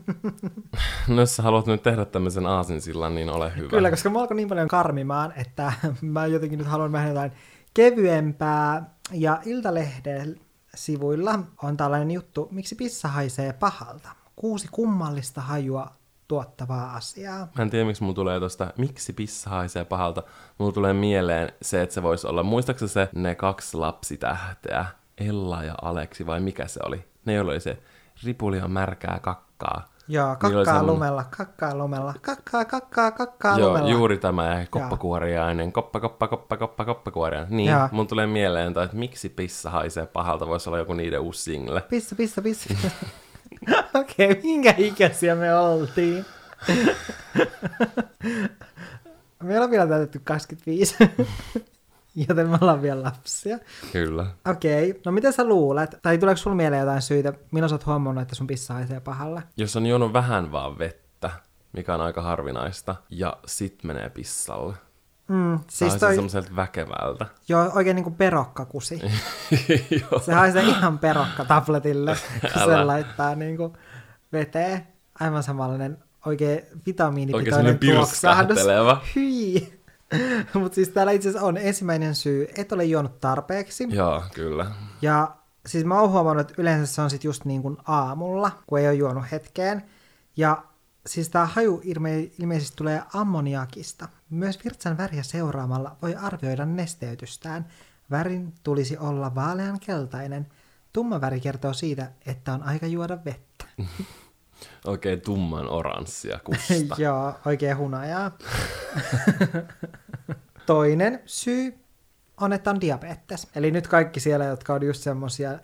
[1.08, 3.68] no jos sä haluat nyt tehdä tämmöisen aasinsillan, niin ole hyvä.
[3.68, 7.32] Kyllä, koska mä alkoi niin paljon karmimaan, että mä jotenkin nyt haluan vähän jotain
[7.74, 8.94] kevyempää.
[9.12, 10.40] Ja Iltalehden
[10.74, 14.08] sivuilla on tällainen juttu, miksi pissa haisee pahalta.
[14.36, 15.90] Kuusi kummallista hajua
[16.28, 17.48] tuottavaa asiaa.
[17.58, 20.22] Mä en tiedä, miksi mulla tulee tosta, miksi pissa haisee pahalta.
[20.58, 24.86] Mulla tulee mieleen se, että se voisi olla, muistaakseni se ne kaksi lapsitähteä,
[25.18, 27.04] Ella ja Aleksi, vai mikä se oli?
[27.24, 27.78] Ne, joilla oli se
[28.24, 29.20] ripuli on märkää
[29.62, 29.92] kakkaa.
[30.08, 33.90] Joo, kakkaa niin lumella, kakkaa lumella, kakkaa, kakkaa, kakkaa Joo, lumella.
[33.90, 37.56] juuri tämä koppakuoriainen, koppa, koppa, koppa, koppa, koppakuoriainen.
[37.56, 37.88] Niin, Joo.
[37.92, 41.80] mun tulee mieleen, että miksi pissa haisee pahalta, voisi olla joku niiden uusi single.
[41.80, 42.74] Pissa, pissa, pissa.
[43.94, 46.26] Okei, okay, minkä ikäisiä me oltiin?
[49.42, 50.96] Meillä on vielä täytetty 25.
[52.28, 53.58] Joten me ollaan vielä lapsia.
[53.92, 54.26] Kyllä.
[54.50, 55.02] Okei, okay.
[55.04, 55.98] no mitä sä luulet?
[56.02, 59.42] Tai tuleeko sulla mieleen jotain syitä, milloin sä oot huomannut, että sun pissa haisee pahalle?
[59.56, 61.30] Jos on juonut vähän vaan vettä,
[61.72, 64.74] mikä on aika harvinaista, ja sit menee pissalle.
[65.28, 66.14] Mm, Siis toi...
[66.14, 67.26] semmoiselta väkevältä.
[67.48, 69.00] joo, oikein niinku perokkakusi.
[70.00, 70.20] Joo.
[70.20, 73.76] Se haisee ihan perokka tabletille, kun se laittaa niinku
[74.32, 74.86] veteen.
[75.20, 78.58] Aivan samanlainen oikein Oikein vitamiinipitoinen semmoinen tuoksahdus.
[79.16, 79.81] Hyi.
[80.60, 83.86] Mutta siis täällä itse asiassa on ensimmäinen syy, et ole juonut tarpeeksi.
[83.90, 84.66] Joo, kyllä.
[85.02, 88.78] Ja siis mä oon huomannut, että yleensä se on sit just niin kuin aamulla, kun
[88.78, 89.82] ei ole juonut hetkeen.
[90.36, 90.64] Ja
[91.06, 94.08] siis tää haju ilme- ilmeisesti tulee ammoniakista.
[94.30, 97.66] Myös virtsan väriä seuraamalla voi arvioida nesteytystään.
[98.10, 100.46] Värin tulisi olla vaalean keltainen.
[100.92, 103.64] Tumma väri kertoo siitä, että on aika juoda vettä.
[104.86, 106.74] Oikein tumman oranssia kusta.
[107.02, 108.38] Joo, oikein hunajaa.
[110.66, 111.74] Toinen syy
[112.40, 113.48] on, että on diabetes.
[113.56, 115.58] Eli nyt kaikki siellä, jotka on just semmosia,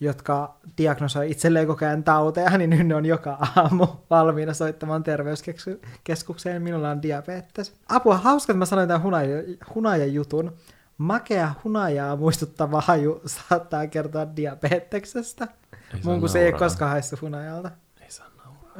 [0.00, 6.62] jotka diagnosoi itselleen koko ajan tauteja, niin nyt ne on joka aamu valmiina soittamaan terveyskeskukseen.
[6.62, 7.74] Minulla on diabetes.
[7.88, 9.42] Apua, hauska, että mä sanoin tämän hunaja,
[9.74, 10.52] hunajan jutun.
[10.98, 15.48] Makea hunajaa muistuttava haju saattaa kertoa diabeteksestä.
[15.94, 17.70] Ei Mun kun se ei koskaan haissu hunajalta.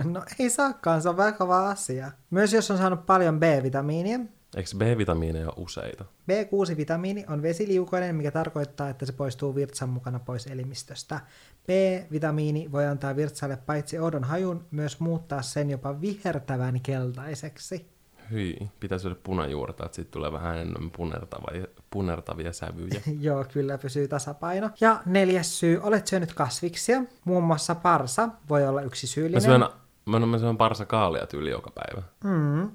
[0.05, 2.11] No ei saakaan, se on vakava asia.
[2.31, 4.19] Myös jos on saanut paljon B-vitamiinia.
[4.57, 6.05] Eikö B-vitamiineja ole useita?
[6.05, 11.21] B6-vitamiini on vesiliukoinen, mikä tarkoittaa, että se poistuu virtsan mukana pois elimistöstä.
[11.67, 17.95] B-vitamiini voi antaa virtsalle paitsi oudon hajun, myös muuttaa sen jopa vihertävän keltaiseksi.
[18.31, 23.01] Hyi, pitäisi syödä punajuurta, että siitä tulee vähän enemmän punertavia, punertavia sävyjä.
[23.21, 24.71] Joo, kyllä pysyy tasapaino.
[24.81, 27.03] Ja neljäs syy, olet syönyt kasviksia.
[27.25, 29.43] Muun muassa parsa voi olla yksi Mä syyllinen.
[29.43, 29.65] syön,
[30.07, 32.03] mä, mä syön parsa kaalia tyyli joka päivä.
[32.25, 32.71] Mm.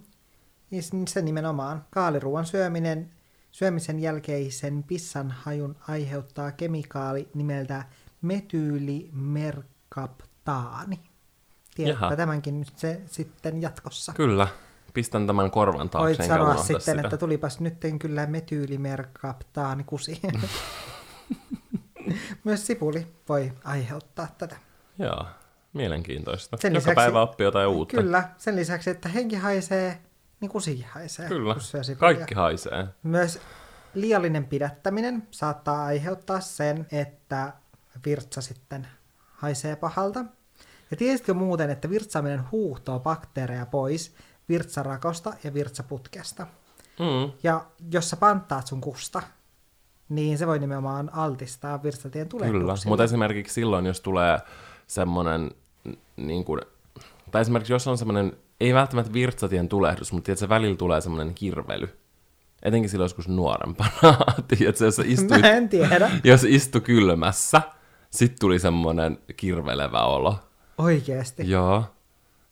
[0.72, 1.86] Niin s- se nimenomaan.
[1.92, 3.12] Kaaliruuan syöminen,
[3.52, 7.84] syömisen jälkeisen pissan hajun aiheuttaa kemikaali nimeltä
[8.22, 11.00] metyylimerkaptaani.
[11.76, 12.16] Tiedätkö Jaha.
[12.16, 14.14] tämänkin nyt se sitten jatkossa?
[14.14, 14.48] Kyllä,
[14.94, 17.02] pistän tämän korvan Voit taakse, enkä sanoa sitten, sitä.
[17.02, 20.22] että tulipas nyt kyllä metyylimerkaptaani kusi.
[22.44, 24.56] Myös sipuli voi aiheuttaa tätä.
[25.00, 25.26] Joo,
[25.74, 26.58] mielenkiintoista.
[26.58, 27.98] Sen Joka lisäksi- päivä oppii jotain uutta.
[27.98, 30.02] Kyllä, sen lisäksi, että henki haisee,
[30.42, 31.28] niin kusikin haisee.
[31.28, 31.56] Kyllä.
[31.98, 32.88] kaikki haisee.
[33.04, 33.40] Myös
[33.94, 37.54] liiallinen pidättäminen saattaa aiheuttaa sen, että
[38.06, 38.88] virtsa sitten
[39.32, 40.26] haisee pahalta.
[40.92, 44.16] Ja tiesitkö muuten, että virtsaaminen huuhtoo bakteereja pois
[44.50, 46.48] virtsarakosta ja virtsaputkesta?
[47.00, 47.32] Mm.
[47.44, 49.22] Ja jos sä panttaat sun kusta,
[50.10, 52.90] niin se voi nimenomaan altistaa virtsatien Kyllä, tulehduksille.
[52.90, 54.40] mutta esimerkiksi silloin, jos tulee
[54.90, 55.52] semmoinen,
[56.18, 56.62] niin kuin,
[57.32, 61.90] tai esimerkiksi jos on semmoinen, ei välttämättä virtsatien tulehdus, mutta tiedätkö, välillä tulee semmoinen kirvely.
[62.64, 63.92] Etenkin silloin joskus nuorempana.
[64.58, 66.12] tiedätkö, jos sä istuit, Mä en tiedä.
[66.24, 67.62] jos istu kylmässä,
[68.10, 70.36] sit tuli semmoinen kirvelevä olo.
[70.78, 71.50] Oikeesti.
[71.50, 71.84] Joo.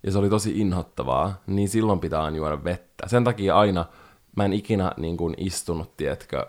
[0.03, 3.07] Ja se oli tosi inhottavaa, niin silloin pitää juoda vettä.
[3.07, 3.85] Sen takia aina,
[4.35, 6.45] mä en ikinä niin kuin istunut, tiedätkö,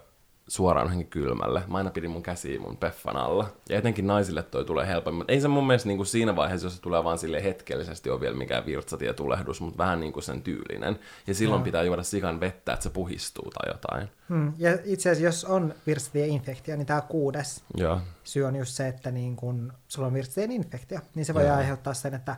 [0.49, 1.63] suoraan johonkin kylmälle.
[1.67, 3.49] Mä aina pidin mun käsiä mun peffan alla.
[3.69, 5.25] Ja etenkin naisille toi tulee helpommin.
[5.29, 8.21] Ei se mun mielestä niin kuin siinä vaiheessa, jos se tulee vaan sille hetkellisesti, ole
[8.21, 10.99] vielä mikään virtsatietulehdus, mutta vähän niin kuin sen tyylinen.
[11.27, 14.09] Ja silloin pitää juoda sikan vettä, että se puhistuu tai jotain.
[14.29, 14.53] Hmm.
[14.59, 18.01] Ja itse asiassa, jos on virtsatieinfektio, niin tämä kuudes Joo.
[18.25, 21.57] syy on just se, että niin kun sulla on virtsatien infektio, niin se voi Joo.
[21.57, 22.37] aiheuttaa sen, että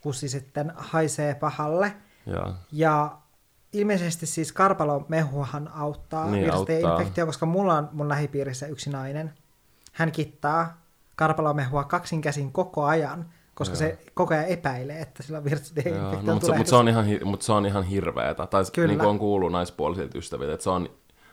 [0.00, 1.92] kussi sitten haisee pahalle.
[2.26, 2.54] Joo.
[2.72, 3.21] Ja
[3.72, 6.76] ilmeisesti siis karpalomehuhan auttaa Niin, auttaa.
[6.76, 9.32] infektio, koska mulla on mun lähipiirissä yksi nainen.
[9.92, 10.82] Hän kittaa
[11.16, 13.78] karpalomehua kaksin käsin koko ajan, koska Joo.
[13.78, 17.06] se koko ajan epäilee, että sillä on infektio no, mutta, se, mutta, se on ihan,
[17.24, 18.46] mutta se on ihan hirveetä.
[18.46, 18.88] Tai Kyllä.
[18.88, 20.88] niin kuin on kuullut naispuolisilta ystäviltä, että se on,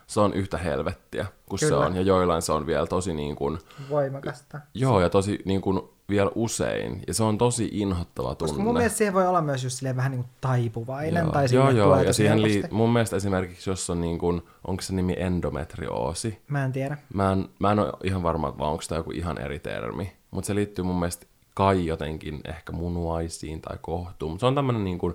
[0.06, 1.86] se on yhtä helvettiä kuin se Kyllä.
[1.86, 1.96] on.
[1.96, 3.58] Ja joillain se on vielä tosi niin kuin,
[3.90, 4.60] voimakasta.
[4.74, 7.02] joo, ja tosi niin kuin vielä usein.
[7.06, 8.50] Ja se on tosi inhottava tunne.
[8.50, 11.22] Koska mun mielestä siihen voi olla myös just vähän niin kuin taipuvainen.
[11.22, 14.82] joo, Tai joo, joo, ja siihen lii- mun mielestä esimerkiksi, jos on niin kuin, onko
[14.82, 16.98] se nimi endometrioosi, Mä en tiedä.
[17.14, 20.46] Mä en, mä en ole ihan varma, vaan onko tämä joku ihan eri termi, mutta
[20.46, 24.32] se liittyy mun mielestä kai jotenkin ehkä munuaisiin tai kohtuun.
[24.32, 25.14] Mut se on tämmöinen niin kuin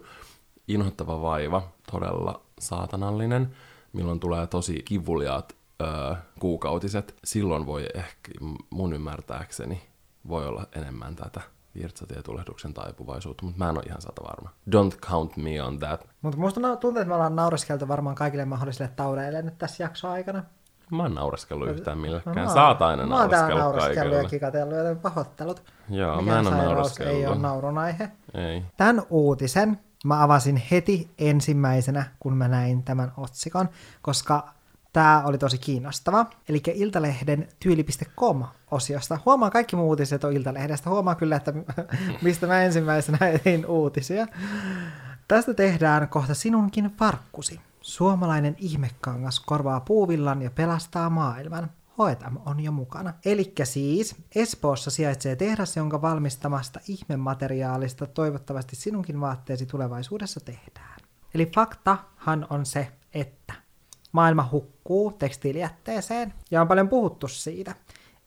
[0.67, 3.55] inhottava vaiva, todella saatanallinen,
[3.93, 7.15] milloin tulee tosi kivuliaat öö, kuukautiset.
[7.23, 8.31] Silloin voi ehkä,
[8.69, 9.81] mun ymmärtääkseni,
[10.27, 11.41] voi olla enemmän tätä
[11.75, 14.49] virtsatietulehduksen taipuvaisuutta, mutta mä en ole ihan sata varma.
[14.69, 16.07] Don't count me on that.
[16.21, 20.43] Mutta musta tuntuu, että me ollaan naureskeltu varmaan kaikille mahdollisille taudeille nyt tässä jaksoaikana.
[20.91, 22.35] Mä en naureskellut yhtään millekään.
[22.35, 25.63] No, mä oon- Saat aina Mä oon täällä naureskellut naureskellut ja kikatellut, joten pahoittelut.
[25.89, 27.13] Joo, Mikään mä en ole naureskellut.
[27.15, 28.11] ei ole naurun aihe.
[28.33, 28.63] Ei.
[28.77, 33.69] Tämän uutisen mä avasin heti ensimmäisenä, kun mä näin tämän otsikon,
[34.01, 34.49] koska
[34.95, 36.25] tämä oli tosi kiinnostava.
[36.49, 39.19] Eli Iltalehden tyyli.com-osiosta.
[39.25, 40.89] Huomaa kaikki muu uutiset on Iltalehdestä.
[40.89, 41.53] Huomaa kyllä, että
[42.21, 44.27] mistä mä ensimmäisenä etin uutisia.
[45.27, 47.60] Tästä tehdään kohta sinunkin farkkusi.
[47.81, 51.71] Suomalainen ihmekangas korvaa puuvillan ja pelastaa maailman.
[51.97, 53.13] Hoetam on jo mukana.
[53.25, 60.99] Elikkä siis Espoossa sijaitsee tehdas, jonka valmistamasta ihmemateriaalista toivottavasti sinunkin vaatteesi tulevaisuudessa tehdään.
[61.34, 63.64] Eli faktahan on se, että
[64.15, 67.75] maailma hukkuu tekstiilijätteeseen ja on paljon puhuttu siitä,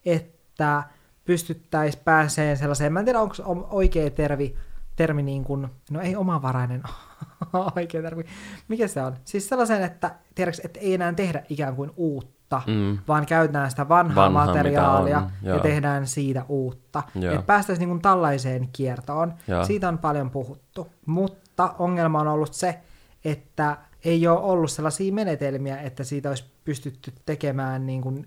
[0.05, 0.83] että
[1.25, 4.55] pystyttäisiin pääseen sellaiseen, mä en tiedä onko oikea termi,
[4.95, 6.83] termi niin kuin, no ei omavarainen
[7.75, 8.23] oikea termi,
[8.67, 9.17] mikä se on?
[9.25, 12.97] Siis sellaisen, että, tiedätkö, että ei enää tehdä ikään kuin uutta, mm.
[13.07, 17.03] vaan käytetään sitä vanhaa Vanha, materiaalia ja tehdään siitä uutta.
[17.15, 19.33] Että päästäisiin niin kuin tällaiseen kiertoon.
[19.47, 19.65] Joo.
[19.65, 20.87] Siitä on paljon puhuttu.
[21.05, 22.79] Mutta ongelma on ollut se,
[23.25, 28.25] että ei ole ollut sellaisia menetelmiä, että siitä olisi pystytty tekemään niin kuin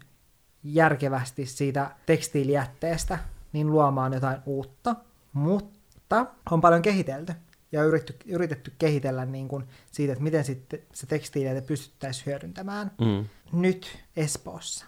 [0.65, 3.19] järkevästi siitä tekstiilijätteestä,
[3.53, 4.97] niin luomaan jotain uutta,
[5.33, 7.33] mutta on paljon kehitelty
[7.73, 12.91] ja yritetty, yritetty kehitellä niin kuin siitä, että miten sitten se tekstiilijäte pystyttäisiin hyödyntämään.
[13.01, 13.25] Mm.
[13.53, 14.87] Nyt Espoossa,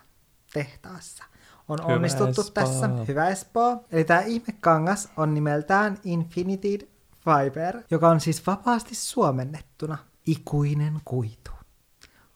[0.52, 1.24] tehtaassa,
[1.68, 2.64] on Hyvä onnistuttu Espoo.
[2.64, 2.90] tässä.
[3.08, 3.84] Hyvä Espoo.
[3.92, 6.88] Eli tämä ihmekangas on nimeltään Infinity
[7.24, 11.50] Fiber, joka on siis vapaasti suomennettuna ikuinen kuitu.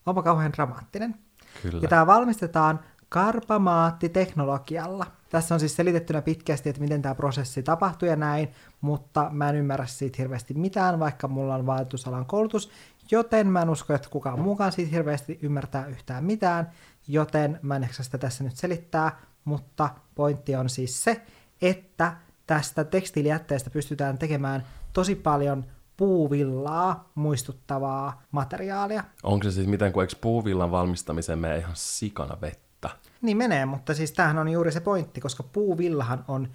[0.06, 1.14] Onpa kauhean dramaattinen.
[1.62, 1.80] Kyllä.
[1.82, 5.06] Ja tämä valmistetaan karpamaattiteknologialla.
[5.30, 8.48] Tässä on siis selitettynä pitkästi, että miten tämä prosessi tapahtui ja näin,
[8.80, 12.70] mutta mä en ymmärrä siitä hirveästi mitään, vaikka mulla on vaikutusalan koulutus,
[13.10, 16.70] joten mä en usko, että kukaan muukaan siitä hirveästi ymmärtää yhtään mitään,
[17.08, 21.22] joten mä en ehkä sitä tässä nyt selittää, mutta pointti on siis se,
[21.62, 25.64] että tästä tekstiilijätteestä pystytään tekemään tosi paljon
[25.98, 29.04] puuvillaa muistuttavaa materiaalia.
[29.22, 32.90] Onko se siis miten, kun eikö puuvillan valmistamiseen mene ihan sikana vettä?
[33.22, 36.48] Niin menee, mutta siis tämähän on juuri se pointti, koska puuvillahan on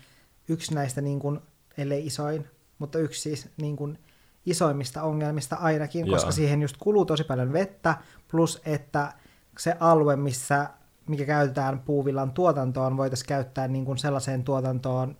[0.47, 1.39] yksi näistä, niin kuin,
[1.77, 2.47] ellei isoin,
[2.79, 3.99] mutta yksi siis niin kuin,
[4.45, 6.15] isoimmista ongelmista ainakin, Joo.
[6.15, 7.97] koska siihen just kuluu tosi paljon vettä,
[8.31, 9.13] plus että
[9.57, 10.69] se alue, missä
[11.07, 15.17] mikä käytetään puuvillan tuotantoon, voitaisiin käyttää niin kuin sellaiseen tuotantoon,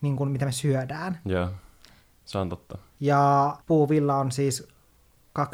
[0.00, 1.20] niin kuin mitä me syödään.
[1.24, 1.48] Joo,
[2.24, 2.78] se on totta.
[3.04, 4.68] Ja puuvilla on siis
[5.38, 5.44] 20-30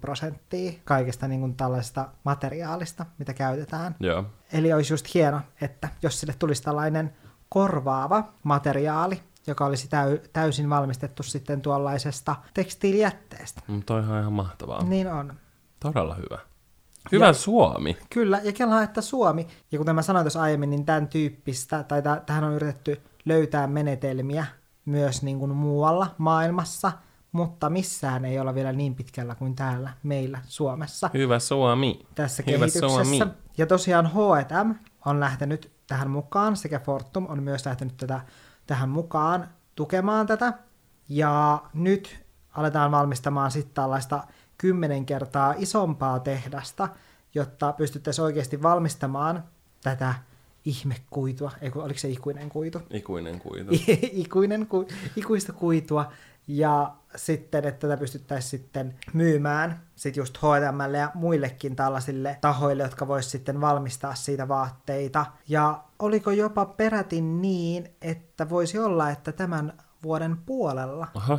[0.00, 3.96] prosenttia kaikesta niin kuin tällaista materiaalista, mitä käytetään.
[4.00, 4.24] Joo.
[4.52, 7.12] Eli olisi just hieno, että jos sille tulisi tällainen
[7.48, 13.60] korvaava materiaali, joka olisi täy- täysin valmistettu sitten tuollaisesta tekstiilijätteestä.
[13.68, 14.84] Mm, toihan ihan mahtavaa.
[14.84, 15.34] Niin on.
[15.80, 16.38] Todella hyvä.
[17.12, 17.96] Hyvä ja, Suomi.
[18.10, 22.02] Kyllä, ja kelaa, että Suomi, ja kuten mä sanoin tuossa aiemmin, niin tämän tyyppistä, tai
[22.02, 24.46] t- tähän on yritetty löytää menetelmiä
[24.86, 26.92] myös niin kuin muualla maailmassa,
[27.32, 31.10] mutta missään ei olla vielä niin pitkällä kuin täällä meillä Suomessa.
[31.14, 32.06] Hyvä Suomi.
[32.14, 32.88] Tässä Hyvä kehityksessä.
[32.88, 33.20] Suomi.
[33.58, 38.20] Ja tosiaan H&M on lähtenyt tähän mukaan, sekä Fortum on myös lähtenyt tätä,
[38.66, 40.52] tähän mukaan tukemaan tätä.
[41.08, 44.24] Ja nyt aletaan valmistamaan sitten tällaista
[44.58, 46.88] kymmenen kertaa isompaa tehdasta,
[47.34, 49.44] jotta pystyttäisiin oikeasti valmistamaan
[49.82, 50.14] tätä
[50.66, 52.82] ihmekuitua, ei oliko se ikuinen kuitu?
[52.90, 53.72] Ikuinen kuitu.
[54.24, 56.12] ikuinen ku, ikuista kuitua,
[56.48, 63.08] ja sitten, että tätä pystyttäisiin sitten myymään sit just H&M ja muillekin tällaisille tahoille, jotka
[63.08, 65.26] vois sitten valmistaa siitä vaatteita.
[65.48, 71.38] Ja oliko jopa peräti niin, että voisi olla, että tämän vuoden puolella Aha.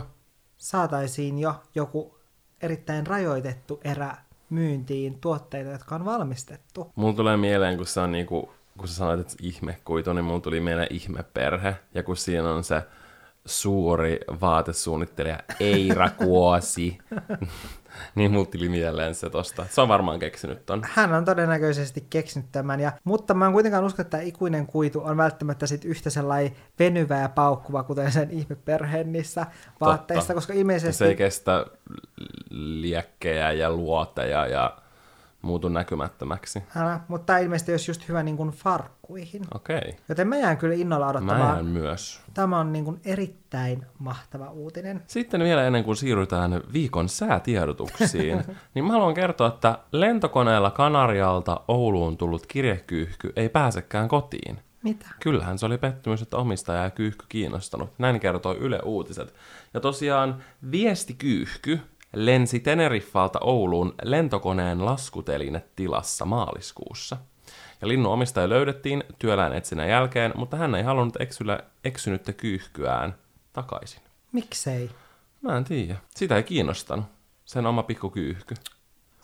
[0.57, 2.17] saataisiin jo joku
[2.61, 4.17] erittäin rajoitettu erä
[4.49, 6.91] myyntiin tuotteita, jotka on valmistettu.
[6.95, 10.59] Mulla tulee mieleen, kun se on niinku kun sä sanoit, että ihmekuitu, niin mulla tuli
[10.59, 11.75] mieleen ihmeperhe.
[11.93, 12.83] Ja kun siinä on se
[13.47, 16.97] suuri vaatesuunnittelija Eira Kuosi,
[18.15, 19.65] niin mulla tuli mieleen se tosta.
[19.69, 20.81] Se on varmaan keksinyt ton.
[20.93, 25.17] Hän on todennäköisesti keksinyt tämän, ja, mutta mä en kuitenkaan usko, että ikuinen kuitu on
[25.17, 29.45] välttämättä sit yhtä sellainen venyvä ja paukkuva, kuten sen ihmeperheen niissä
[29.81, 30.33] vaatteissa, Totta.
[30.33, 30.97] koska ilmeisesti...
[30.97, 31.65] Se ei kestä
[32.51, 34.77] liekkejä ja luoteja ja
[35.47, 36.63] muutu näkymättömäksi.
[36.75, 39.41] Älä, mutta ilmeisesti olisi just hyvä niin kuin farkkuihin.
[39.55, 39.77] Okei.
[39.77, 39.91] Okay.
[40.09, 41.39] Joten mä jään kyllä innolla odottamaan.
[41.39, 42.21] Mä jään myös.
[42.33, 45.03] Tämä on niin kuin erittäin mahtava uutinen.
[45.07, 52.17] Sitten vielä ennen kuin siirrytään viikon säätiedotuksiin, niin mä haluan kertoa, että lentokoneella Kanarialta Ouluun
[52.17, 54.59] tullut kirjekyyhky ei pääsekään kotiin.
[54.83, 55.07] Mitä?
[55.19, 57.89] Kyllähän se oli pettymys, että omistaja ja kyyhky kiinnostanut.
[57.97, 59.33] Näin kertoi Yle Uutiset.
[59.73, 61.79] Ja tosiaan viestikyyhky
[62.13, 67.17] lensi Teneriffalta Ouluun lentokoneen laskuteline-tilassa maaliskuussa.
[67.81, 73.15] Ja linnun omistaja löydettiin työläin etsinnän jälkeen, mutta hän ei halunnut eksyllä, eksynyttä kyyhkyään
[73.53, 74.01] takaisin.
[74.31, 74.89] Miksei?
[75.41, 75.95] Mä en tiedä.
[76.15, 77.05] Sitä ei kiinnostanut.
[77.45, 78.55] Sen oma pikku kyyhky.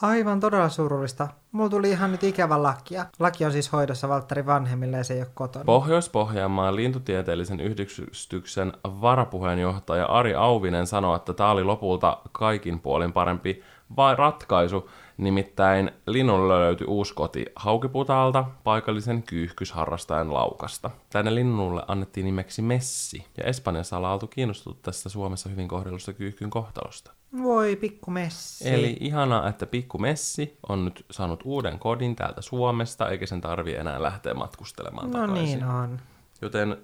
[0.04, 1.28] Aivan todella surullista.
[1.52, 3.06] Mulla tuli ihan nyt ikävä lakia.
[3.20, 5.66] Laki on siis hoidossa Valtteri vanhemmille ja se ei ole kotona.
[5.66, 13.64] Pohjois-Pohjanmaan lintutieteellisen yhdistyksen varapuheenjohtaja Ari Auvinen sanoi, että tämä oli lopulta kaikin puolin parempi
[13.96, 20.92] vai ratkaisu, nimittäin linnulle löytyi uusi koti Haukiputaalta, paikallisen kyyhkysharrastajan laukasta.
[21.10, 26.50] Tänne linnulle annettiin nimeksi Messi, ja Espanjassa ollaan oltu kiinnostunut tästä Suomessa hyvin kohdellusta kyyhkyn
[26.50, 27.12] kohtalosta.
[27.44, 28.70] Voi pikku messi.
[28.70, 33.76] Eli ihanaa, että pikku Messi on nyt saanut uuden kodin täältä Suomesta, eikä sen tarvi
[33.76, 35.46] enää lähteä matkustelemaan No takaisin.
[35.46, 36.00] niin on.
[36.42, 36.78] Joten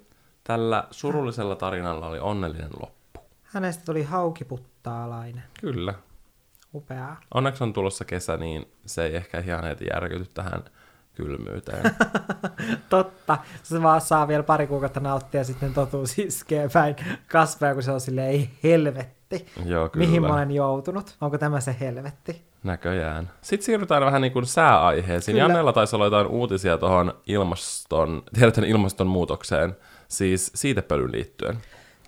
[0.44, 3.20] tällä surullisella tarinalla oli onnellinen loppu.
[3.44, 5.44] Hänestä tuli haukiputtaalainen.
[5.62, 5.94] Kyllä.
[6.74, 7.20] Upeaa.
[7.34, 10.64] Onneksi on tulossa kesä, niin se ei ehkä ihan heti järkyty tähän
[11.16, 11.84] kylmyyteen.
[12.90, 13.38] Totta.
[13.64, 16.96] Se vaan saa vielä pari kuukautta nauttia ja sitten totuus iskee päin
[17.32, 19.46] kasveja, kun se on silleen, ei helvetti.
[19.66, 20.06] Joo, kyllä.
[20.06, 21.18] Mihin mä olen joutunut?
[21.22, 22.50] Onko tämä se helvetti?
[22.64, 23.30] Näköjään.
[23.42, 25.34] Sitten siirrytään vähän niin kuin sääaiheisiin.
[25.34, 25.44] Kyllä.
[25.44, 31.58] Jannella taisi olla jotain uutisia tuohon ilmaston, tiedätte, ilmastonmuutokseen, siis siitepölyn liittyen.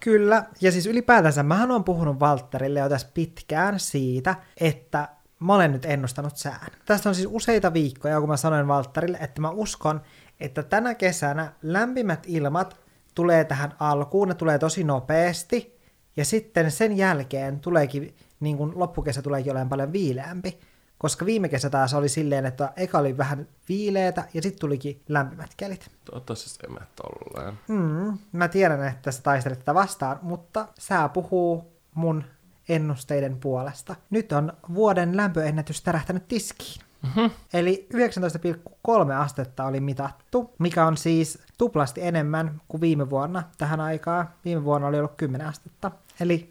[0.04, 5.08] Kyllä, ja siis ylipäätänsä mähän olen puhunut Valtterille jo tässä pitkään siitä, että
[5.40, 6.68] mä olen nyt ennustanut sään.
[6.86, 10.02] Tästä on siis useita viikkoja, kun mä sanoin Valtterille, että mä uskon,
[10.40, 12.80] että tänä kesänä lämpimät ilmat
[13.16, 15.80] tulee tähän alkuun, ne tulee tosi nopeasti,
[16.18, 20.60] ja sitten sen jälkeen tuleekin, niin kuin loppukesä tuleekin olemaan paljon viileämpi,
[21.02, 25.50] koska viime kesä taas oli silleen, että eka oli vähän viileetä ja sitten tulikin lämpimät
[25.58, 25.92] kelit.
[26.06, 27.60] Toivottavasti se ei mene tolleen.
[27.68, 32.24] Mm, mä tiedän, että sä taistelet tätä vastaan, mutta sää puhuu mun
[32.70, 33.96] ennusteiden puolesta.
[34.10, 36.82] Nyt on vuoden lämpöennätys tärähtänyt tiskiin.
[37.02, 37.32] Mm-hmm.
[37.54, 44.30] Eli 19,3 astetta oli mitattu, mikä on siis tuplasti enemmän kuin viime vuonna tähän aikaan.
[44.46, 45.92] Viime vuonna oli ollut 10 astetta.
[46.20, 46.51] Eli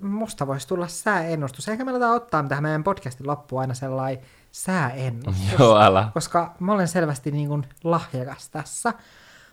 [0.00, 1.68] musta voisi tulla sääennustus.
[1.68, 6.08] Ehkä me aletaan ottaa tähän meidän podcastin loppuun aina sellainen sääennustus Joo, älä.
[6.14, 8.92] koska mä olen selvästi niin kuin lahjakas tässä.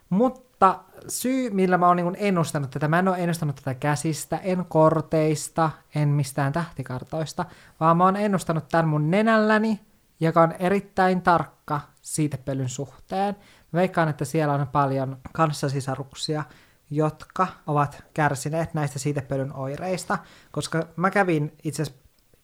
[0.09, 4.65] Mutta syy, millä mä oon niin ennustanut tätä, mä en ole ennustanut tätä käsistä, en
[4.65, 7.45] korteista, en mistään tähtikartoista,
[7.79, 9.79] vaan mä oon ennustanut tämän mun nenälläni,
[10.19, 13.35] joka on erittäin tarkka siitepölyn suhteen.
[13.71, 16.43] Mä veikkaan, että siellä on paljon kanssasisaruksia,
[16.89, 20.17] jotka ovat kärsineet näistä siitepölyn oireista,
[20.51, 21.83] koska mä kävin itse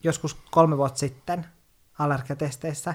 [0.03, 1.45] joskus kolme vuotta sitten
[1.99, 2.93] allergiatesteissä,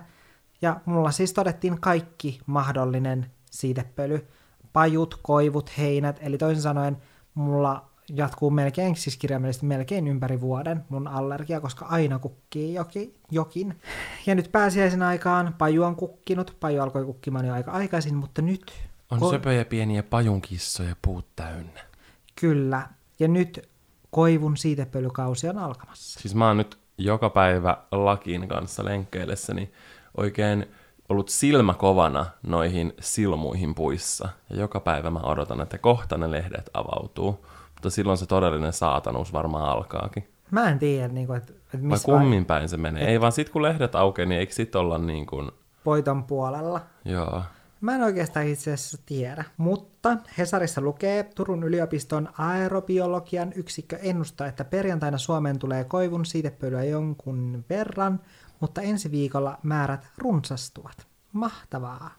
[0.62, 4.28] ja mulla siis todettiin kaikki mahdollinen siitepöly,
[4.72, 6.96] pajut, koivut, heinät, eli toisin sanoen
[7.34, 13.80] mulla jatkuu melkein, siis kirjaimellisesti melkein ympäri vuoden mun allergia, koska aina kukkii joki, jokin.
[14.26, 18.72] Ja nyt pääsiäisen aikaan paju on kukkinut, paju alkoi kukkimaan jo aika aikaisin, mutta nyt
[19.10, 21.80] On Ko- söpöjä pieniä pajunkissoja puut täynnä.
[22.40, 22.88] kyllä,
[23.18, 23.68] ja nyt
[24.10, 26.20] koivun siitepölykausi on alkamassa.
[26.20, 29.72] Siis mä oon nyt joka päivä lakin kanssa lenkkeillessäni
[30.16, 30.66] oikein
[31.08, 34.28] ollut silmä kovana noihin silmuihin puissa.
[34.50, 37.46] Ja joka päivä mä odotan, että kohta ne lehdet avautuu.
[37.74, 40.28] Mutta silloin se todellinen saatanuus varmaan alkaakin.
[40.50, 43.08] Mä en tiedä, niin kuin, että, että Vai missä kummin päin se menee?
[43.10, 45.50] Ei vaan sit kun lehdet aukeaa, niin eikö sit olla niin kuin...
[45.86, 46.80] voiton puolella.
[47.04, 47.42] Joo.
[47.80, 54.64] Mä en oikeastaan itse asiassa tiedä, mutta Hesarissa lukee Turun yliopiston aerobiologian yksikkö ennustaa, että
[54.64, 58.20] perjantaina Suomeen tulee koivun siitepölyä jonkun verran,
[58.60, 61.06] mutta ensi viikolla määrät runsastuvat.
[61.32, 62.10] Mahtavaa.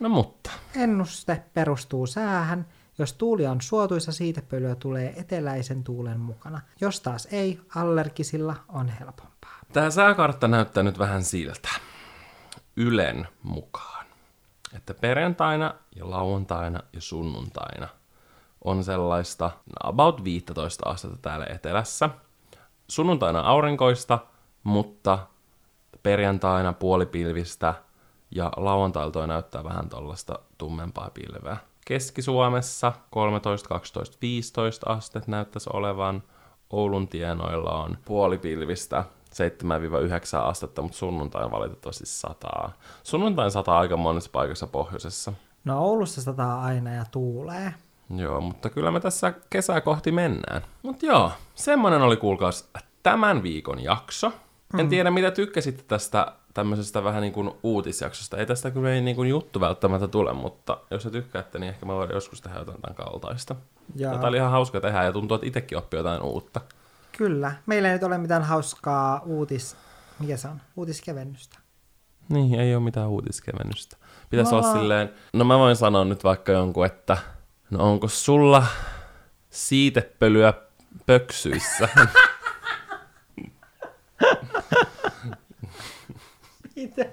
[0.00, 0.50] No mutta.
[0.76, 2.66] Ennuste perustuu säähän.
[2.98, 6.60] Jos tuuli on suotuisa, siitepölyä tulee eteläisen tuulen mukana.
[6.80, 9.58] Jos taas ei, allergisilla on helpompaa.
[9.72, 11.68] Tämä sääkartta näyttää nyt vähän siltä.
[12.76, 13.93] Ylen mukaan.
[14.74, 17.88] Että perjantaina ja lauantaina ja sunnuntaina
[18.64, 19.50] on sellaista
[19.82, 22.10] about 15 astetta täällä etelässä.
[22.88, 24.18] Sunnuntaina aurinkoista,
[24.64, 25.18] mutta
[26.02, 27.74] perjantaina puolipilvistä
[28.30, 31.56] ja lauantailta näyttää vähän tuollaista tummempaa pilveä.
[31.86, 36.22] Keski-Suomessa 13, 12, 15 astetta näyttäisi olevan.
[36.70, 39.04] Oulun tienoilla on puolipilvistä
[39.34, 42.72] 7-9 astetta, mutta sunnuntain valitettavasti sataa.
[43.02, 45.32] Sunnuntain sataa aika monessa paikassa pohjoisessa.
[45.64, 47.74] No Oulussa sataa aina ja tuulee.
[48.16, 50.62] Joo, mutta kyllä me tässä kesää kohti mennään.
[50.82, 52.68] Mutta joo, semmonen oli kuulkaas
[53.02, 54.32] tämän viikon jakso.
[54.78, 58.36] En tiedä, mitä tykkäsitte tästä tämmöisestä vähän niin kuin uutisjaksosta.
[58.36, 61.86] Ei tästä kyllä ei niin kuin juttu välttämättä tule, mutta jos te tykkäätte, niin ehkä
[61.86, 63.56] mä voin joskus tehdä jotain tämän kaltaista.
[63.96, 66.60] Ja Tätä oli ihan hauska tehdä ja tuntuu, että itsekin oppii jotain uutta.
[67.18, 67.52] Kyllä.
[67.66, 69.76] Meillä ei nyt ole mitään hauskaa uutis...
[70.18, 70.60] Mikä se on?
[70.76, 71.58] Uutiskevennystä.
[72.28, 73.96] Niin, ei ole mitään uutiskevennystä.
[74.30, 74.58] Pitäisi No.
[74.58, 77.16] olla silleen, no mä voin sanoa nyt vaikka jonkun, että
[77.70, 78.66] no onko sulla
[79.50, 80.52] siitepölyä
[81.06, 81.88] pöksyissä?
[86.76, 87.04] Mitä?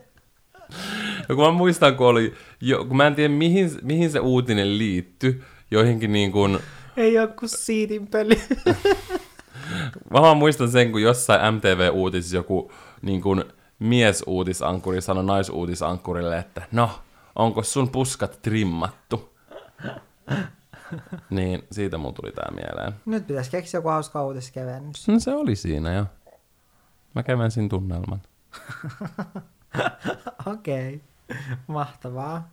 [1.29, 4.77] No kun mä muistan, kun oli, jo, kun mä en tiedä mihin, mihin se uutinen
[4.77, 6.59] liittyi, joihinkin niin kuin,
[6.97, 8.35] Ei ole kuin siitinpöly.
[10.09, 12.71] Mä vaan muistan sen, kun jossain MTV-uutisissa joku
[13.01, 13.43] niin kuin,
[13.81, 16.89] miesuutisankuri sanoi naisuutisankurille, että no,
[17.35, 19.33] onko sun puskat trimmattu?
[21.29, 22.93] niin, siitä mun tuli tää mieleen.
[23.05, 25.07] Nyt pitäisi keksiä joku hauska uutiskevennys.
[25.07, 26.05] No se oli siinä jo.
[27.15, 28.21] Mä kevensin tunnelman.
[30.53, 31.37] Okei, okay.
[31.67, 32.49] mahtavaa.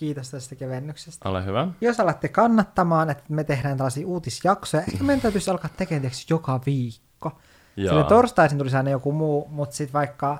[0.00, 1.28] Kiitos tästä kevennyksestä.
[1.28, 1.68] Ole hyvä.
[1.80, 7.32] Jos alatte kannattamaan, että me tehdään tällaisia uutisjaksoja, ehkä meidän täytyisi alkaa tekemään joka viikko.
[7.76, 7.88] Joo.
[7.88, 10.38] Sillä torstaisin tulisi aina joku muu, mutta sitten vaikka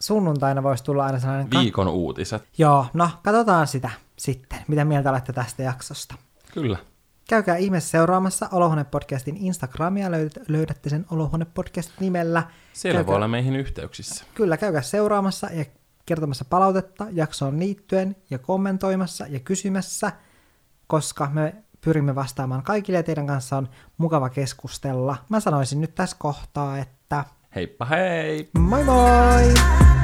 [0.00, 1.48] sunnuntaina voisi tulla aina sellainen...
[1.48, 2.42] ka- Viikon uutiset.
[2.58, 4.58] Joo, no katsotaan sitä sitten.
[4.68, 6.14] Mitä mieltä olette tästä jaksosta?
[6.54, 6.78] Kyllä.
[7.28, 12.42] Käykää ihmeessä seuraamassa Olohuone-podcastin Instagramia, löydät, löydätte sen Olohuone-podcast nimellä.
[12.72, 14.24] Siellä Käykää- voi olla meihin yhteyksissä.
[14.34, 15.64] Kyllä, käykää seuraamassa ja
[16.08, 20.12] kertomassa palautetta jaksoon liittyen ja kommentoimassa ja kysymässä,
[20.86, 25.16] koska me pyrimme vastaamaan kaikille ja teidän kanssa on mukava keskustella.
[25.28, 28.50] Mä sanoisin nyt tässä kohtaa, että Heippa hei!
[28.58, 29.97] moi moi!